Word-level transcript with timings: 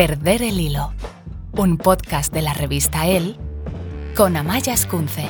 Perder 0.00 0.40
el 0.42 0.58
hilo. 0.58 0.94
Un 1.52 1.76
podcast 1.76 2.32
de 2.32 2.40
la 2.40 2.54
revista 2.54 3.06
El 3.06 3.36
con 4.16 4.34
Amaya 4.38 4.72
Escunce. 4.72 5.28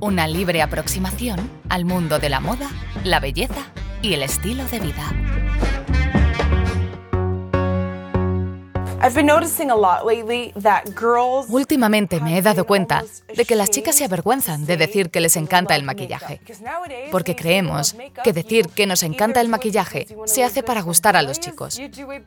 Una 0.00 0.26
libre 0.26 0.60
aproximación 0.60 1.38
al 1.68 1.84
mundo 1.84 2.18
de 2.18 2.28
la 2.28 2.40
moda, 2.40 2.68
la 3.04 3.20
belleza 3.20 3.62
y 4.02 4.14
el 4.14 4.24
estilo 4.24 4.64
de 4.64 4.80
vida. 4.80 5.31
Últimamente 11.48 12.20
me 12.20 12.38
he 12.38 12.42
dado 12.42 12.66
cuenta 12.66 13.04
de 13.34 13.44
que 13.44 13.56
las 13.56 13.70
chicas 13.70 13.96
se 13.96 14.04
avergüenzan 14.04 14.64
de 14.64 14.76
decir 14.76 15.10
que 15.10 15.20
les 15.20 15.36
encanta 15.36 15.74
el 15.74 15.82
maquillaje, 15.82 16.40
porque 17.10 17.34
creemos 17.34 17.96
que 18.22 18.32
decir 18.32 18.68
que 18.68 18.86
nos 18.86 19.02
encanta 19.02 19.40
el 19.40 19.48
maquillaje 19.48 20.06
se 20.26 20.44
hace 20.44 20.62
para 20.62 20.82
gustar 20.82 21.16
a 21.16 21.22
los 21.22 21.40
chicos, 21.40 21.80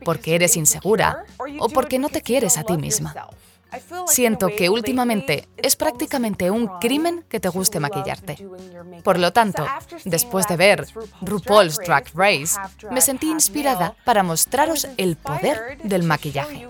porque 0.04 0.34
eres 0.34 0.56
insegura 0.56 1.24
o 1.58 1.68
porque 1.68 1.98
no 1.98 2.08
te 2.08 2.20
quieres 2.20 2.58
a 2.58 2.64
ti 2.64 2.76
misma. 2.76 3.14
Siento 4.06 4.48
que 4.48 4.70
últimamente 4.70 5.48
es 5.56 5.76
prácticamente 5.76 6.50
un 6.50 6.68
crimen 6.78 7.24
que 7.28 7.40
te 7.40 7.48
guste 7.48 7.80
maquillarte. 7.80 8.46
Por 9.02 9.18
lo 9.18 9.32
tanto, 9.32 9.66
después 10.04 10.46
de 10.48 10.56
ver 10.56 10.86
RuPaul's 11.20 11.78
Drag 11.78 12.06
Race, 12.14 12.58
me 12.90 13.00
sentí 13.00 13.30
inspirada 13.30 13.94
para 14.04 14.22
mostraros 14.22 14.88
el 14.96 15.16
poder 15.16 15.78
del 15.82 16.04
maquillaje. 16.04 16.66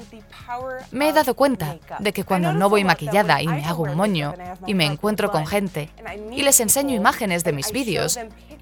Me 0.90 1.08
he 1.08 1.12
dado 1.12 1.34
cuenta 1.34 1.78
de 1.98 2.12
que 2.12 2.24
cuando 2.24 2.52
no 2.52 2.68
voy 2.70 2.84
maquillada 2.84 3.42
y 3.42 3.48
me 3.48 3.64
hago 3.64 3.84
un 3.84 3.94
moño 3.94 4.34
y 4.66 4.74
me 4.74 4.86
encuentro 4.86 5.30
con 5.30 5.46
gente 5.46 5.90
y 6.32 6.42
les 6.42 6.60
enseño 6.60 6.94
imágenes 6.94 7.44
de 7.44 7.52
mis 7.52 7.72
vídeos 7.72 8.18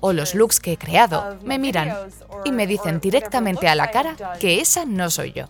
o 0.07 0.13
los 0.13 0.35
looks 0.35 0.61
que 0.61 0.73
he 0.73 0.77
creado, 0.77 1.39
me 1.45 1.59
miran 1.59 1.97
y 2.45 2.53
me 2.53 2.67
dicen 2.67 3.01
directamente 3.01 3.69
a 3.69 3.75
la 3.75 3.91
cara 3.91 4.15
que 4.39 4.61
esa 4.61 4.85
no 4.85 5.09
soy 5.09 5.33
yo. 5.33 5.47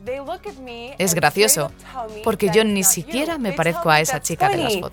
Es 0.97 1.15
gracioso, 1.15 1.73
porque 2.23 2.51
yo 2.55 2.63
ni 2.63 2.85
siquiera 2.85 3.37
me 3.37 3.53
parezco 3.53 3.91
a 3.91 3.99
esa 3.99 4.23
chica 4.23 4.49
de 4.49 4.59
las 4.59 4.75
fotos. 4.75 4.91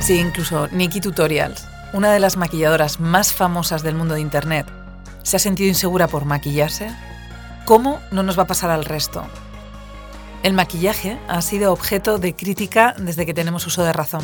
Sí, 0.00 0.18
incluso 0.18 0.68
Nikki 0.68 1.02
Tutorials, 1.02 1.68
una 1.92 2.14
de 2.14 2.18
las 2.18 2.38
maquilladoras 2.38 2.98
más 2.98 3.34
famosas 3.34 3.82
del 3.82 3.94
mundo 3.94 4.14
de 4.14 4.22
Internet, 4.22 4.66
se 5.22 5.36
ha 5.36 5.38
sentido 5.38 5.68
insegura 5.68 6.08
por 6.08 6.24
maquillarse. 6.24 6.90
¿Cómo 7.66 8.00
no 8.10 8.22
nos 8.22 8.38
va 8.38 8.44
a 8.44 8.46
pasar 8.46 8.70
al 8.70 8.86
resto? 8.86 9.22
El 10.42 10.54
maquillaje 10.54 11.20
ha 11.28 11.40
sido 11.40 11.72
objeto 11.72 12.18
de 12.18 12.34
crítica 12.34 12.96
desde 12.98 13.24
que 13.24 13.32
tenemos 13.32 13.64
uso 13.68 13.84
de 13.84 13.92
razón. 13.92 14.22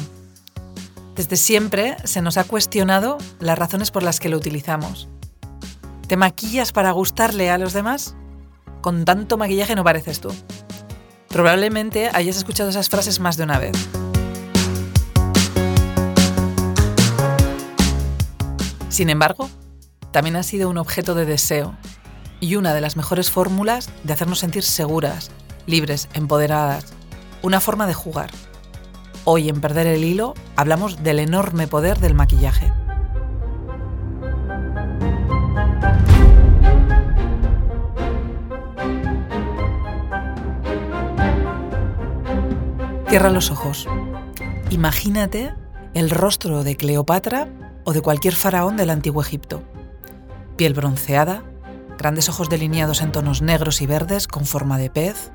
Desde 1.15 1.37
siempre 1.37 1.97
se 2.03 2.23
nos 2.23 2.37
ha 2.39 2.45
cuestionado 2.45 3.19
las 3.39 3.57
razones 3.57 3.93
por 3.93 4.03
las 4.03 4.19
que 4.19 4.29
lo 4.29 4.37
utilizamos. 4.37 5.09
¿Te 6.09 6.17
maquillas 6.17 6.73
para 6.73 6.91
gustarle 6.91 7.51
a 7.51 7.59
los 7.59 7.73
demás? 7.73 8.17
Con 8.81 9.05
tanto 9.05 9.37
maquillaje 9.37 9.77
no 9.77 9.85
pareces 9.85 10.21
tú. 10.21 10.35
Probablemente 11.29 12.11
hayas 12.13 12.37
escuchado 12.37 12.71
esas 12.71 12.89
frases 12.89 13.21
más 13.21 13.37
de 13.37 13.45
una 13.45 13.61
vez. 13.61 13.77
Sin 18.89 19.09
embargo, 19.09 19.49
también 20.11 20.35
ha 20.35 20.43
sido 20.43 20.69
un 20.69 20.79
objeto 20.79 21.15
de 21.15 21.27
deseo 21.27 21.77
y 22.41 22.57
una 22.57 22.75
de 22.75 22.81
las 22.81 22.97
mejores 22.97 23.31
fórmulas 23.31 23.89
de 24.03 24.13
hacernos 24.13 24.41
sentir 24.41 24.65
seguras, 24.65 25.31
libres, 25.69 26.09
empoderadas, 26.15 26.87
una 27.43 27.61
forma 27.61 27.87
de 27.87 27.95
jugar. 27.95 28.31
Hoy 29.25 29.49
en 29.49 29.61
Perder 29.61 29.87
el 29.87 30.03
Hilo 30.03 30.35
hablamos 30.57 31.03
del 31.03 31.21
enorme 31.21 31.69
poder 31.69 31.99
del 31.99 32.15
maquillaje. 32.15 32.73
Cierra 43.09 43.31
los 43.31 43.51
ojos. 43.51 43.87
Imagínate 44.71 45.55
el 45.95 46.11
rostro 46.11 46.65
de 46.65 46.77
Cleopatra 46.77 47.49
o 47.85 47.93
de 47.93 48.03
cualquier 48.03 48.35
faraón 48.35 48.77
del 48.77 48.91
antiguo 48.91 49.23
Egipto. 49.23 49.63
Piel 50.57 50.75
bronceada, 50.75 51.43
grandes 51.97 52.29
ojos 52.29 52.49
delineados 52.49 53.01
en 53.01 53.13
tonos 53.13 53.43
negros 53.43 53.81
y 53.81 53.87
verdes 53.87 54.29
con 54.29 54.45
forma 54.45 54.77
de 54.79 54.91
pez, 54.91 55.33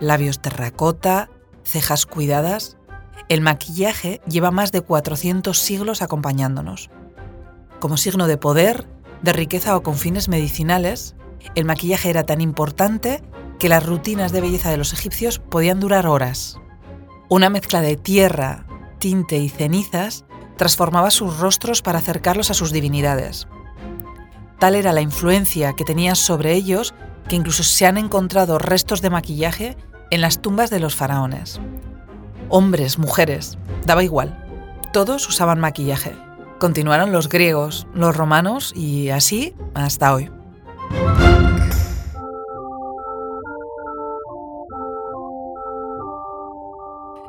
labios 0.00 0.40
terracota, 0.40 1.30
cejas 1.62 2.06
cuidadas. 2.06 2.76
El 3.28 3.42
maquillaje 3.42 4.20
lleva 4.26 4.50
más 4.50 4.72
de 4.72 4.80
400 4.80 5.56
siglos 5.56 6.02
acompañándonos. 6.02 6.90
Como 7.78 7.96
signo 7.96 8.26
de 8.26 8.38
poder, 8.38 8.88
de 9.22 9.32
riqueza 9.32 9.76
o 9.76 9.82
con 9.82 9.96
fines 9.96 10.28
medicinales, 10.28 11.14
el 11.54 11.64
maquillaje 11.64 12.10
era 12.10 12.24
tan 12.24 12.40
importante 12.40 13.22
que 13.58 13.68
las 13.68 13.84
rutinas 13.84 14.32
de 14.32 14.40
belleza 14.40 14.70
de 14.70 14.78
los 14.78 14.92
egipcios 14.92 15.38
podían 15.38 15.80
durar 15.80 16.06
horas. 16.06 16.58
Una 17.28 17.50
mezcla 17.50 17.80
de 17.80 17.96
tierra, 17.96 18.66
tinte 18.98 19.36
y 19.36 19.48
cenizas 19.48 20.24
transformaba 20.56 21.10
sus 21.10 21.38
rostros 21.38 21.82
para 21.82 21.98
acercarlos 21.98 22.50
a 22.50 22.54
sus 22.54 22.72
divinidades. 22.72 23.46
Tal 24.58 24.74
era 24.74 24.92
la 24.92 25.00
influencia 25.00 25.72
que 25.74 25.84
tenía 25.84 26.14
sobre 26.14 26.52
ellos 26.52 26.94
que 27.28 27.36
incluso 27.36 27.62
se 27.62 27.86
han 27.86 27.96
encontrado 27.96 28.58
restos 28.58 29.00
de 29.00 29.10
maquillaje 29.10 29.76
en 30.10 30.20
las 30.20 30.40
tumbas 30.42 30.70
de 30.70 30.80
los 30.80 30.94
faraones. 30.94 31.60
Hombres, 32.48 32.98
mujeres, 32.98 33.58
daba 33.86 34.04
igual. 34.04 34.44
Todos 34.92 35.28
usaban 35.28 35.60
maquillaje. 35.60 36.14
Continuaron 36.58 37.12
los 37.12 37.28
griegos, 37.28 37.86
los 37.94 38.16
romanos 38.16 38.72
y 38.74 39.10
así 39.10 39.54
hasta 39.74 40.12
hoy. 40.12 40.30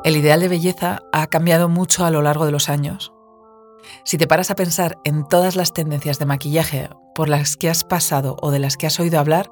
El 0.04 0.18
ideal 0.18 0.40
de 0.40 0.48
belleza 0.48 1.04
ha 1.12 1.28
cambiado 1.28 1.70
mucho 1.70 2.04
a 2.04 2.10
lo 2.10 2.24
largo 2.24 2.46
de 2.48 2.52
los 2.52 2.70
años. 2.70 3.14
Si 4.04 4.18
te 4.18 4.28
paras 4.28 4.50
a 4.50 4.56
pensar 4.56 4.98
en 5.04 5.28
todas 5.28 5.56
las 5.56 5.74
tendencias 5.74 6.18
de 6.18 6.26
maquillaje 6.26 6.90
por 7.14 7.30
las 7.30 7.56
que 7.56 7.70
has 7.70 7.84
pasado 7.84 8.36
o 8.42 8.50
de 8.50 8.60
las 8.60 8.78
que 8.78 8.88
has 8.88 9.00
oído 9.00 9.20
hablar, 9.20 9.52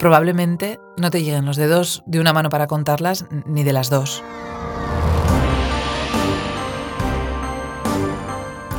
probablemente 0.00 0.80
no 0.96 1.10
te 1.10 1.22
lleguen 1.22 1.44
los 1.44 1.58
dedos 1.58 2.02
de 2.06 2.20
una 2.20 2.32
mano 2.32 2.48
para 2.48 2.66
contarlas 2.66 3.26
ni 3.44 3.62
de 3.62 3.74
las 3.74 3.90
dos. 3.90 4.24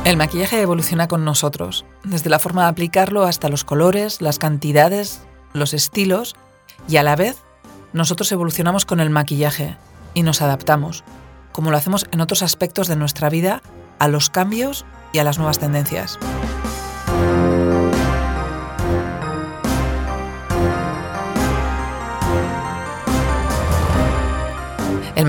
El 0.04 0.16
maquillaje 0.16 0.60
evoluciona 0.60 1.06
con 1.06 1.24
nosotros, 1.24 1.86
desde 2.02 2.28
la 2.28 2.40
forma 2.40 2.64
de 2.64 2.70
aplicarlo 2.70 3.22
hasta 3.22 3.48
los 3.48 3.62
colores, 3.62 4.20
las 4.20 4.40
cantidades, 4.40 5.20
los 5.52 5.74
estilos, 5.74 6.34
y 6.88 6.96
a 6.96 7.04
la 7.04 7.14
vez 7.14 7.38
nosotros 7.92 8.32
evolucionamos 8.32 8.84
con 8.84 8.98
el 8.98 9.10
maquillaje 9.10 9.76
y 10.14 10.24
nos 10.24 10.42
adaptamos, 10.42 11.04
como 11.52 11.70
lo 11.70 11.76
hacemos 11.76 12.08
en 12.10 12.20
otros 12.20 12.42
aspectos 12.42 12.88
de 12.88 12.96
nuestra 12.96 13.30
vida, 13.30 13.62
a 14.00 14.08
los 14.08 14.28
cambios 14.28 14.84
y 15.12 15.20
a 15.20 15.24
las 15.24 15.38
nuevas 15.38 15.60
tendencias. 15.60 16.18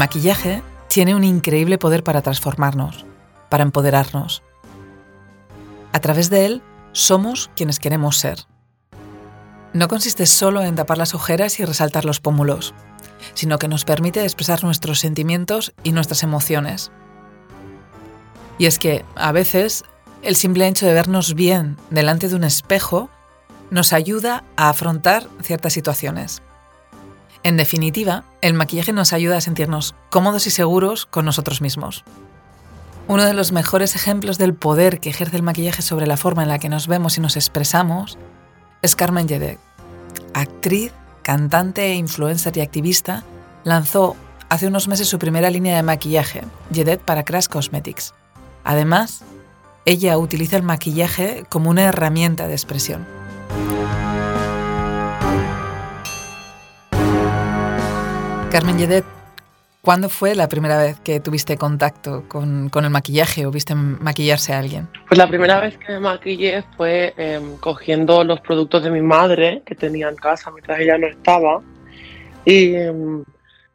Maquillaje 0.04 0.62
tiene 0.90 1.16
un 1.16 1.24
increíble 1.24 1.78
poder 1.78 2.04
para 2.04 2.22
transformarnos, 2.22 3.06
para 3.50 3.64
empoderarnos. 3.64 4.44
A 5.94 6.00
través 6.00 6.30
de 6.30 6.46
él, 6.46 6.62
somos 6.92 7.50
quienes 7.56 7.80
queremos 7.80 8.18
ser. 8.18 8.40
No 9.72 9.88
consiste 9.88 10.26
solo 10.26 10.62
en 10.62 10.76
tapar 10.76 10.98
las 10.98 11.16
ojeras 11.16 11.58
y 11.62 11.64
resaltar 11.64 12.04
los 12.04 12.20
pómulos, 12.20 12.74
sino 13.34 13.58
que 13.60 13.70
nos 13.70 13.86
permite 13.86 14.24
expresar 14.24 14.62
nuestros 14.66 15.00
sentimientos 15.00 15.74
y 15.84 15.94
nuestras 15.94 16.22
emociones. 16.24 16.92
Y 18.58 18.66
es 18.66 18.80
que, 18.80 19.06
a 19.16 19.32
veces, 19.32 19.86
el 20.22 20.36
simple 20.36 20.68
hecho 20.68 20.86
de 20.86 20.96
vernos 20.96 21.34
bien 21.34 21.78
delante 21.92 22.28
de 22.28 22.36
un 22.36 22.44
espejo 22.44 23.10
nos 23.72 23.94
ayuda 23.94 24.44
a 24.58 24.68
afrontar 24.68 25.30
ciertas 25.42 25.72
situaciones. 25.72 26.42
En 27.44 27.58
definitiva, 27.58 28.24
el 28.42 28.54
maquillaje 28.54 28.94
nos 28.94 29.12
ayuda 29.12 29.38
a 29.38 29.42
sentirnos 29.42 29.96
cómodos 30.10 30.48
y 30.48 30.50
seguros 30.50 31.06
con 31.06 31.26
nosotros 31.26 31.62
mismos. 31.62 32.06
Uno 33.10 33.26
de 33.26 33.34
los 33.34 33.52
mejores 33.52 33.96
ejemplos 33.96 34.38
del 34.38 34.54
poder 34.54 35.02
que 35.02 35.10
ejerce 35.10 35.36
el 35.36 35.44
maquillaje 35.44 35.82
sobre 35.82 36.08
la 36.08 36.16
forma 36.16 36.44
en 36.44 36.50
la 36.50 36.60
que 36.60 36.70
nos 36.70 36.88
vemos 36.88 37.18
y 37.18 37.22
nos 37.22 37.36
expresamos 37.36 38.18
es 38.82 38.96
Carmen 38.96 39.28
Yedet. 39.28 39.60
Actriz, 40.34 40.94
cantante, 41.22 41.94
influencer 41.96 42.56
y 42.56 42.62
activista, 42.62 43.26
lanzó 43.66 44.16
hace 44.48 44.68
unos 44.68 44.88
meses 44.88 45.10
su 45.10 45.20
primera 45.20 45.50
línea 45.50 45.76
de 45.76 45.84
maquillaje, 45.84 46.44
Yedet 46.72 47.02
para 47.02 47.26
Crash 47.26 47.48
Cosmetics. 47.48 48.14
Además, 48.64 49.24
ella 49.84 50.18
utiliza 50.18 50.56
el 50.56 50.64
maquillaje 50.64 51.44
como 51.50 51.70
una 51.70 51.84
herramienta 51.84 52.48
de 52.48 52.54
expresión. 52.54 53.06
Carmen 58.54 58.78
Yedet 58.78 59.04
¿Cuándo 59.82 60.10
fue 60.10 60.36
la 60.36 60.48
primera 60.48 60.78
vez 60.78 61.00
que 61.00 61.20
tuviste 61.20 61.58
contacto 61.58 62.26
con, 62.28 62.70
el 62.72 62.90
maquillaje 62.92 63.48
o 63.48 63.52
viste 63.52 63.74
maquillarse 63.74 64.54
a 64.54 64.60
alguien? 64.60 64.88
Pues 65.08 65.18
la 65.18 65.28
primera 65.28 65.60
vez 65.60 65.76
que 65.80 65.94
me 65.94 66.00
maquillé 66.00 66.64
fue 66.78 67.16
em, 67.18 67.58
cogiendo 67.58 68.24
los 68.24 68.42
productos 68.42 68.84
de 68.84 68.92
mi 68.92 69.02
madre 69.02 69.64
que 69.66 69.74
tenía 69.74 70.08
en 70.08 70.16
casa 70.18 70.52
mientras 70.52 70.80
ella 70.80 71.00
no 71.00 71.08
estaba 71.08 71.64
y 72.46 72.76
em, 72.76 73.24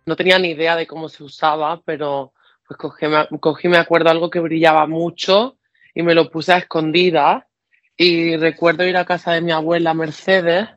no 0.07 0.15
tenía 0.15 0.39
ni 0.39 0.51
idea 0.51 0.77
de 0.77 0.87
cómo 0.87 1.09
se 1.09 1.25
usaba, 1.25 1.81
pero 1.85 2.33
pues 2.69 2.79
cogí, 2.79 3.07
cogí, 3.41 3.67
me 3.67 3.79
acuerdo, 3.79 4.11
algo 4.11 4.31
que 4.31 4.39
brillaba 4.39 4.87
mucho 4.87 5.57
y 5.93 6.05
me 6.05 6.15
lo 6.15 6.31
puse 6.31 6.53
a 6.53 6.59
escondida 6.59 7.49
y 7.97 8.37
recuerdo 8.37 8.87
ir 8.87 8.97
a 8.97 9.05
casa 9.05 9.33
de 9.33 9.41
mi 9.41 9.51
abuela 9.51 9.93
Mercedes 9.93 10.69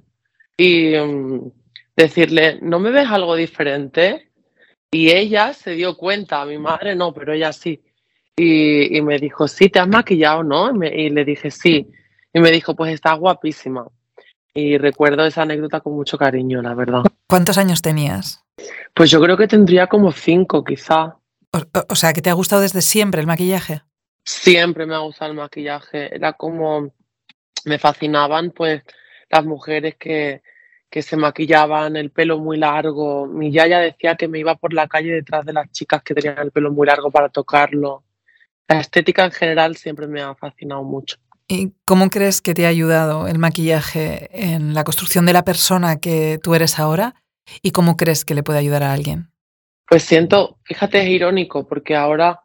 y 0.57 0.95
em, 0.95 1.51
decirle, 2.01 2.59
¿no 2.61 2.79
me 2.79 2.91
ves 2.91 3.07
algo 3.09 3.35
diferente? 3.35 4.31
Y 4.91 5.11
ella 5.11 5.53
se 5.53 5.71
dio 5.71 5.95
cuenta, 5.95 6.43
mi 6.45 6.57
madre 6.57 6.95
no, 6.95 7.13
pero 7.13 7.33
ella 7.33 7.53
sí. 7.53 7.81
Y, 8.35 8.99
me 9.01 9.19
dijo, 9.19 9.47
sí, 9.47 9.69
¿te 9.69 9.79
has 9.79 9.87
maquillado, 9.87 10.43
no? 10.43 10.71
Y, 10.83 11.09
le 11.09 11.23
dije, 11.23 11.51
sí. 11.51 11.91
Y 12.33 12.39
me 12.39 12.51
dijo, 12.51 12.75
pues 12.75 12.93
estás 12.93 13.19
guapísima. 13.19 13.87
Y 14.53 14.77
recuerdo 14.77 15.25
esa 15.25 15.43
anécdota 15.43 15.79
con 15.81 15.93
mucho 15.93 16.17
cariño, 16.17 16.61
la 16.61 16.73
verdad. 16.73 17.03
¿Cuántos 17.27 17.57
años 17.57 17.81
tenías? 17.81 18.43
Pues 18.93 19.11
yo 19.11 19.21
creo 19.21 19.37
que 19.37 19.47
tendría 19.47 19.87
como 19.87 20.11
cinco, 20.11 20.63
quizá. 20.63 21.17
O, 21.89 21.95
sea, 21.95 22.13
que 22.13 22.21
te 22.21 22.29
ha 22.29 22.33
gustado 22.33 22.61
desde 22.61 22.81
siempre 22.81 23.21
el 23.21 23.27
maquillaje. 23.27 23.83
Siempre 24.25 24.85
me 24.85 24.95
ha 24.95 24.99
gustado 24.99 25.31
el 25.31 25.37
maquillaje. 25.37 26.13
Era 26.13 26.33
como, 26.33 26.93
me 27.65 27.77
fascinaban 27.77 28.51
pues 28.51 28.81
las 29.29 29.45
mujeres 29.45 29.95
que, 29.97 30.41
que 30.91 31.01
se 31.01 31.15
maquillaban 31.15 31.95
el 31.95 32.11
pelo 32.11 32.37
muy 32.37 32.57
largo. 32.57 33.25
Mi 33.25 33.49
yaya 33.49 33.79
decía 33.79 34.15
que 34.17 34.27
me 34.27 34.39
iba 34.39 34.55
por 34.55 34.73
la 34.73 34.87
calle 34.87 35.13
detrás 35.13 35.45
de 35.45 35.53
las 35.53 35.71
chicas 35.71 36.03
que 36.03 36.13
tenían 36.13 36.37
el 36.37 36.51
pelo 36.51 36.69
muy 36.69 36.85
largo 36.85 37.09
para 37.09 37.29
tocarlo. 37.29 38.03
La 38.67 38.81
estética 38.81 39.23
en 39.23 39.31
general 39.31 39.77
siempre 39.77 40.05
me 40.05 40.21
ha 40.21 40.35
fascinado 40.35 40.83
mucho. 40.83 41.15
¿Y 41.47 41.71
cómo 41.85 42.09
crees 42.09 42.41
que 42.41 42.53
te 42.53 42.65
ha 42.65 42.69
ayudado 42.69 43.27
el 43.27 43.39
maquillaje 43.39 44.29
en 44.33 44.73
la 44.73 44.83
construcción 44.83 45.25
de 45.25 45.33
la 45.33 45.43
persona 45.43 45.99
que 45.99 46.39
tú 46.43 46.55
eres 46.55 46.77
ahora? 46.77 47.15
¿Y 47.61 47.71
cómo 47.71 47.95
crees 47.95 48.25
que 48.25 48.35
le 48.35 48.43
puede 48.43 48.59
ayudar 48.59 48.83
a 48.83 48.91
alguien? 48.91 49.31
Pues 49.87 50.03
siento, 50.03 50.57
fíjate, 50.63 51.01
es 51.01 51.07
irónico, 51.07 51.67
porque 51.67 51.95
ahora 51.95 52.41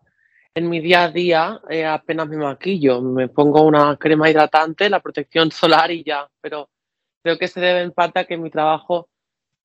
en 0.54 0.70
mi 0.70 0.80
día 0.80 1.04
a 1.04 1.10
día 1.10 1.60
eh, 1.68 1.84
apenas 1.84 2.28
me 2.28 2.36
maquillo. 2.36 3.02
Me 3.02 3.26
pongo 3.28 3.62
una 3.62 3.96
crema 3.96 4.30
hidratante, 4.30 4.88
la 4.88 5.00
protección 5.00 5.50
solar 5.50 5.90
y 5.90 6.04
ya, 6.04 6.28
pero 6.40 6.68
creo 7.26 7.38
que 7.38 7.48
se 7.48 7.58
debe 7.58 7.80
en 7.80 7.90
parte 7.90 8.20
a 8.20 8.24
que 8.24 8.36
mi 8.36 8.50
trabajo 8.50 9.08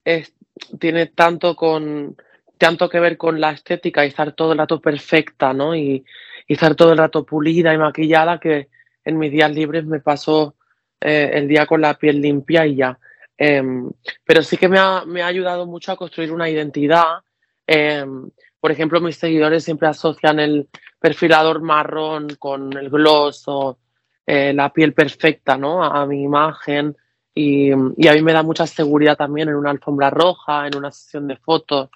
es, 0.03 0.33
tiene 0.79 1.05
tanto, 1.05 1.55
con, 1.55 2.17
tanto 2.57 2.89
que 2.89 2.99
ver 2.99 3.17
con 3.17 3.39
la 3.39 3.51
estética 3.51 4.03
y 4.03 4.07
estar 4.07 4.31
todo 4.31 4.53
el 4.53 4.57
rato 4.57 4.81
perfecta, 4.81 5.53
¿no? 5.53 5.75
Y, 5.75 6.03
estar 6.47 6.75
todo 6.75 6.91
el 6.91 6.97
rato 6.97 7.23
pulida 7.23 7.73
y 7.73 7.77
maquillada 7.77 8.37
que 8.37 8.67
en 9.05 9.17
mis 9.17 9.31
días 9.31 9.51
libres 9.51 9.85
me 9.85 10.01
paso 10.01 10.55
eh, 10.99 11.29
el 11.35 11.47
día 11.47 11.65
con 11.65 11.79
la 11.79 11.93
piel 11.93 12.19
limpia 12.19 12.65
y 12.65 12.75
ya. 12.75 12.99
Em, 13.37 13.89
pero 14.25 14.41
sí 14.41 14.57
que 14.57 14.67
me 14.67 14.77
ha, 14.77 15.05
me 15.05 15.21
ha, 15.21 15.27
ayudado 15.27 15.65
mucho 15.65 15.93
a 15.93 15.95
construir 15.95 16.33
una 16.33 16.49
identidad. 16.49 17.19
Em, 17.65 18.29
por 18.59 18.71
ejemplo, 18.71 18.99
mis 18.99 19.15
seguidores 19.15 19.63
siempre 19.63 19.87
asocian 19.87 20.39
el 20.39 20.67
perfilador 20.99 21.61
marrón 21.61 22.35
con 22.37 22.75
el 22.75 22.89
gloss 22.89 23.43
o 23.45 23.77
eh, 24.25 24.51
la 24.51 24.73
piel 24.73 24.93
perfecta, 24.93 25.57
¿no? 25.57 25.83
A, 25.83 26.01
a 26.01 26.05
mi 26.05 26.23
imagen. 26.23 26.97
Y, 27.33 27.71
a 27.71 27.75
mí 27.77 28.21
me 28.21 28.33
da 28.33 28.43
mucha 28.43 28.67
seguridad 28.67 29.15
también 29.15 29.49
en 29.49 29.55
una 29.55 29.71
alfombra 29.71 30.09
roja, 30.09 30.67
en 30.67 30.75
una 30.75 30.91
sesión 30.91 31.27
de 31.27 31.37
fotos. 31.37 31.89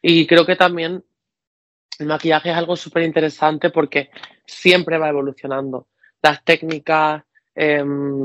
Y 0.00 0.26
creo 0.26 0.44
que 0.44 0.56
también 0.56 1.04
el 1.98 2.06
maquillaje 2.06 2.50
es 2.50 2.56
algo 2.56 2.74
súper 2.76 3.04
interesante 3.04 3.70
porque 3.70 4.10
siempre 4.44 4.98
va 4.98 5.08
evolucionando. 5.08 5.86
Las 6.20 6.44
técnicas, 6.44 7.22
em, 7.54 8.22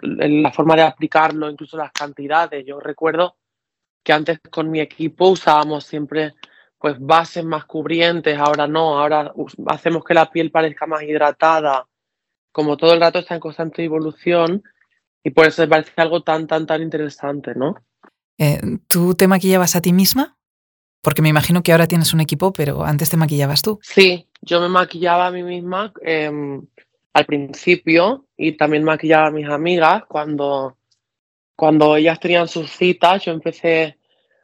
la 0.00 0.52
forma 0.52 0.76
de 0.76 0.82
aplicarlo, 0.82 1.50
incluso 1.50 1.76
las 1.76 1.92
cantidades. 1.92 2.64
Yo 2.66 2.80
recuerdo 2.80 3.36
que 4.02 4.12
antes 4.12 4.40
con 4.50 4.70
mi 4.70 4.80
equipo 4.80 5.28
usábamos 5.28 5.84
siempre 5.84 6.34
pues 6.78 6.96
bases 7.00 7.44
más 7.44 7.64
cubrientes, 7.64 8.38
ahora 8.38 8.68
no, 8.68 9.00
ahora 9.00 9.32
hacemos 9.66 10.04
que 10.04 10.14
la 10.14 10.30
piel 10.30 10.52
parezca 10.52 10.86
más 10.86 11.02
hidratada 11.02 11.84
como 12.58 12.76
todo 12.76 12.92
el 12.92 13.00
rato 13.00 13.20
está 13.20 13.36
en 13.36 13.40
constante 13.40 13.84
evolución 13.84 14.64
y 15.22 15.30
por 15.30 15.46
eso 15.46 15.62
me 15.62 15.68
parece 15.68 15.92
algo 15.94 16.24
tan, 16.24 16.48
tan, 16.48 16.66
tan 16.66 16.82
interesante, 16.82 17.54
¿no? 17.54 17.76
Eh, 18.36 18.60
¿Tú 18.88 19.14
te 19.14 19.28
maquillabas 19.28 19.76
a 19.76 19.80
ti 19.80 19.92
misma? 19.92 20.36
Porque 21.00 21.22
me 21.22 21.28
imagino 21.28 21.62
que 21.62 21.70
ahora 21.70 21.86
tienes 21.86 22.12
un 22.14 22.20
equipo, 22.20 22.52
pero 22.52 22.82
antes 22.82 23.10
te 23.10 23.16
maquillabas 23.16 23.62
tú. 23.62 23.78
Sí, 23.80 24.26
yo 24.42 24.60
me 24.60 24.68
maquillaba 24.68 25.28
a 25.28 25.30
mí 25.30 25.44
misma 25.44 25.92
em, 26.02 26.66
al 27.12 27.26
principio 27.26 28.26
y 28.36 28.56
también 28.56 28.82
maquillaba 28.82 29.28
a 29.28 29.30
mis 29.30 29.48
amigas 29.48 30.02
cuando, 30.08 30.78
cuando 31.54 31.94
ellas 31.94 32.18
tenían 32.18 32.48
sus 32.48 32.72
citas. 32.72 33.24
Yo 33.24 33.30
empecé 33.30 33.98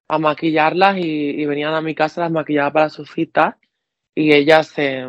a 0.07 0.21
maquillarlas 0.21 0.99
y, 0.99 1.31
y 1.31 1.47
venían 1.47 1.75
a 1.75 1.81
mi 1.81 1.97
casa, 1.97 2.21
las 2.21 2.31
maquillaba 2.31 2.73
para 2.73 2.91
sus 2.91 3.11
citas 3.11 3.57
y 4.15 4.33
ellas 4.33 4.69
se, 4.69 5.05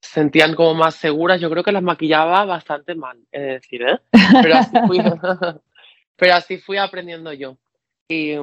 sentían 0.00 0.54
como 0.54 0.74
más 0.74 0.94
seguras. 0.96 1.40
Yo 1.40 1.50
creo 1.50 1.62
que 1.62 1.72
las 1.72 1.82
maquillaba 1.82 2.44
bastante 2.44 2.94
mal, 2.94 3.18
es 3.32 3.60
decir, 3.60 3.82
¿eh? 3.82 3.98
Pero 4.42 4.56
así 4.56 4.76
fui, 4.86 4.98
pero 6.16 6.34
así 6.34 6.58
fui 6.58 6.76
aprendiendo 6.76 7.32
yo. 7.32 7.56
Y, 8.08 8.34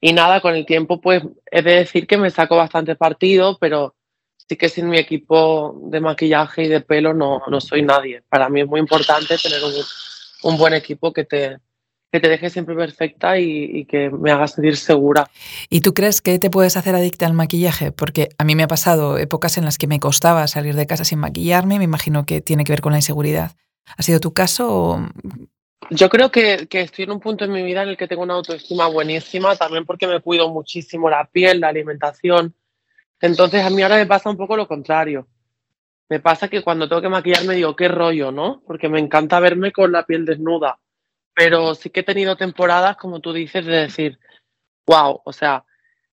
y 0.00 0.12
nada, 0.12 0.40
con 0.40 0.54
el 0.54 0.66
tiempo, 0.66 1.00
pues 1.00 1.22
he 1.50 1.62
de 1.62 1.76
decir 1.76 2.06
que 2.06 2.16
me 2.16 2.30
saco 2.30 2.56
bastante 2.56 2.96
partido, 2.96 3.58
pero 3.60 3.94
sí 4.36 4.56
que 4.56 4.68
sin 4.68 4.88
mi 4.88 4.98
equipo 4.98 5.80
de 5.84 6.00
maquillaje 6.00 6.64
y 6.64 6.68
de 6.68 6.80
pelo 6.80 7.14
no, 7.14 7.42
no 7.48 7.60
soy 7.60 7.82
nadie. 7.82 8.22
Para 8.28 8.48
mí 8.48 8.60
es 8.60 8.66
muy 8.66 8.80
importante 8.80 9.36
tener 9.38 9.62
un, 9.62 9.72
un 10.42 10.58
buen 10.58 10.74
equipo 10.74 11.12
que 11.12 11.24
te, 11.24 11.58
que 12.12 12.20
te 12.20 12.28
deje 12.28 12.50
siempre 12.50 12.74
perfecta 12.74 13.38
y, 13.38 13.86
que 13.86 14.10
me 14.10 14.30
haga 14.30 14.46
sentir 14.46 14.76
segura. 14.76 15.30
¿Y 15.70 15.80
tú 15.80 15.94
crees 15.94 16.20
que 16.20 16.38
te 16.38 16.50
puedes 16.50 16.76
hacer 16.76 16.94
adicta 16.94 17.24
al 17.24 17.32
maquillaje? 17.32 17.90
Porque 17.90 18.28
a 18.36 18.44
mí 18.44 18.54
me 18.54 18.64
ha 18.64 18.68
pasado 18.68 19.16
épocas 19.16 19.56
en 19.56 19.64
las 19.64 19.78
que 19.78 19.86
me 19.86 19.98
costaba 19.98 20.46
salir 20.46 20.74
de 20.74 20.86
casa 20.86 21.04
sin 21.04 21.20
maquillarme, 21.20 21.78
me 21.78 21.84
imagino 21.84 22.26
que 22.26 22.42
tiene 22.42 22.64
que 22.64 22.72
ver 22.72 22.82
con 22.82 22.92
la 22.92 22.98
inseguridad. 22.98 23.52
¿Ha 23.96 24.02
sido 24.02 24.20
tu 24.20 24.34
caso? 24.34 25.00
Yo 25.88 26.10
creo 26.10 26.30
que, 26.30 26.66
que, 26.68 26.82
estoy 26.82 27.04
en 27.04 27.12
un 27.12 27.20
punto 27.20 27.46
en 27.46 27.52
mi 27.52 27.62
vida 27.62 27.82
en 27.82 27.88
el 27.88 27.96
que 27.96 28.06
tengo 28.06 28.22
una 28.22 28.34
autoestima 28.34 28.88
buenísima, 28.88 29.56
también 29.56 29.86
porque 29.86 30.06
me 30.06 30.20
cuido 30.20 30.50
muchísimo 30.50 31.08
la 31.08 31.24
piel, 31.24 31.60
la 31.60 31.68
alimentación. 31.68 32.54
Entonces 33.22 33.64
a 33.64 33.70
mí 33.70 33.80
ahora 33.82 33.96
me 33.96 34.06
pasa 34.06 34.28
un 34.28 34.36
poco 34.36 34.54
lo 34.54 34.68
contrario. 34.68 35.28
Me 36.10 36.20
pasa 36.20 36.48
que 36.48 36.62
cuando 36.62 36.90
tengo 36.90 37.00
que 37.00 37.08
maquillarme 37.08 37.54
digo, 37.54 37.74
qué 37.74 37.88
rollo, 37.88 38.30
¿no? 38.30 38.62
Porque 38.66 38.90
me 38.90 38.98
encanta 38.98 39.40
verme 39.40 39.72
con 39.72 39.92
la 39.92 40.04
piel 40.04 40.26
desnuda 40.26 40.78
pero 41.34 41.74
sí 41.74 41.90
que 41.90 42.00
he 42.00 42.04
tenido 42.04 42.36
temporadas, 42.36 42.96
como 42.96 43.20
tú 43.20 43.32
dices, 43.32 43.64
de 43.64 43.72
decir, 43.72 44.18
wow, 44.86 45.20
o 45.24 45.32
sea, 45.32 45.64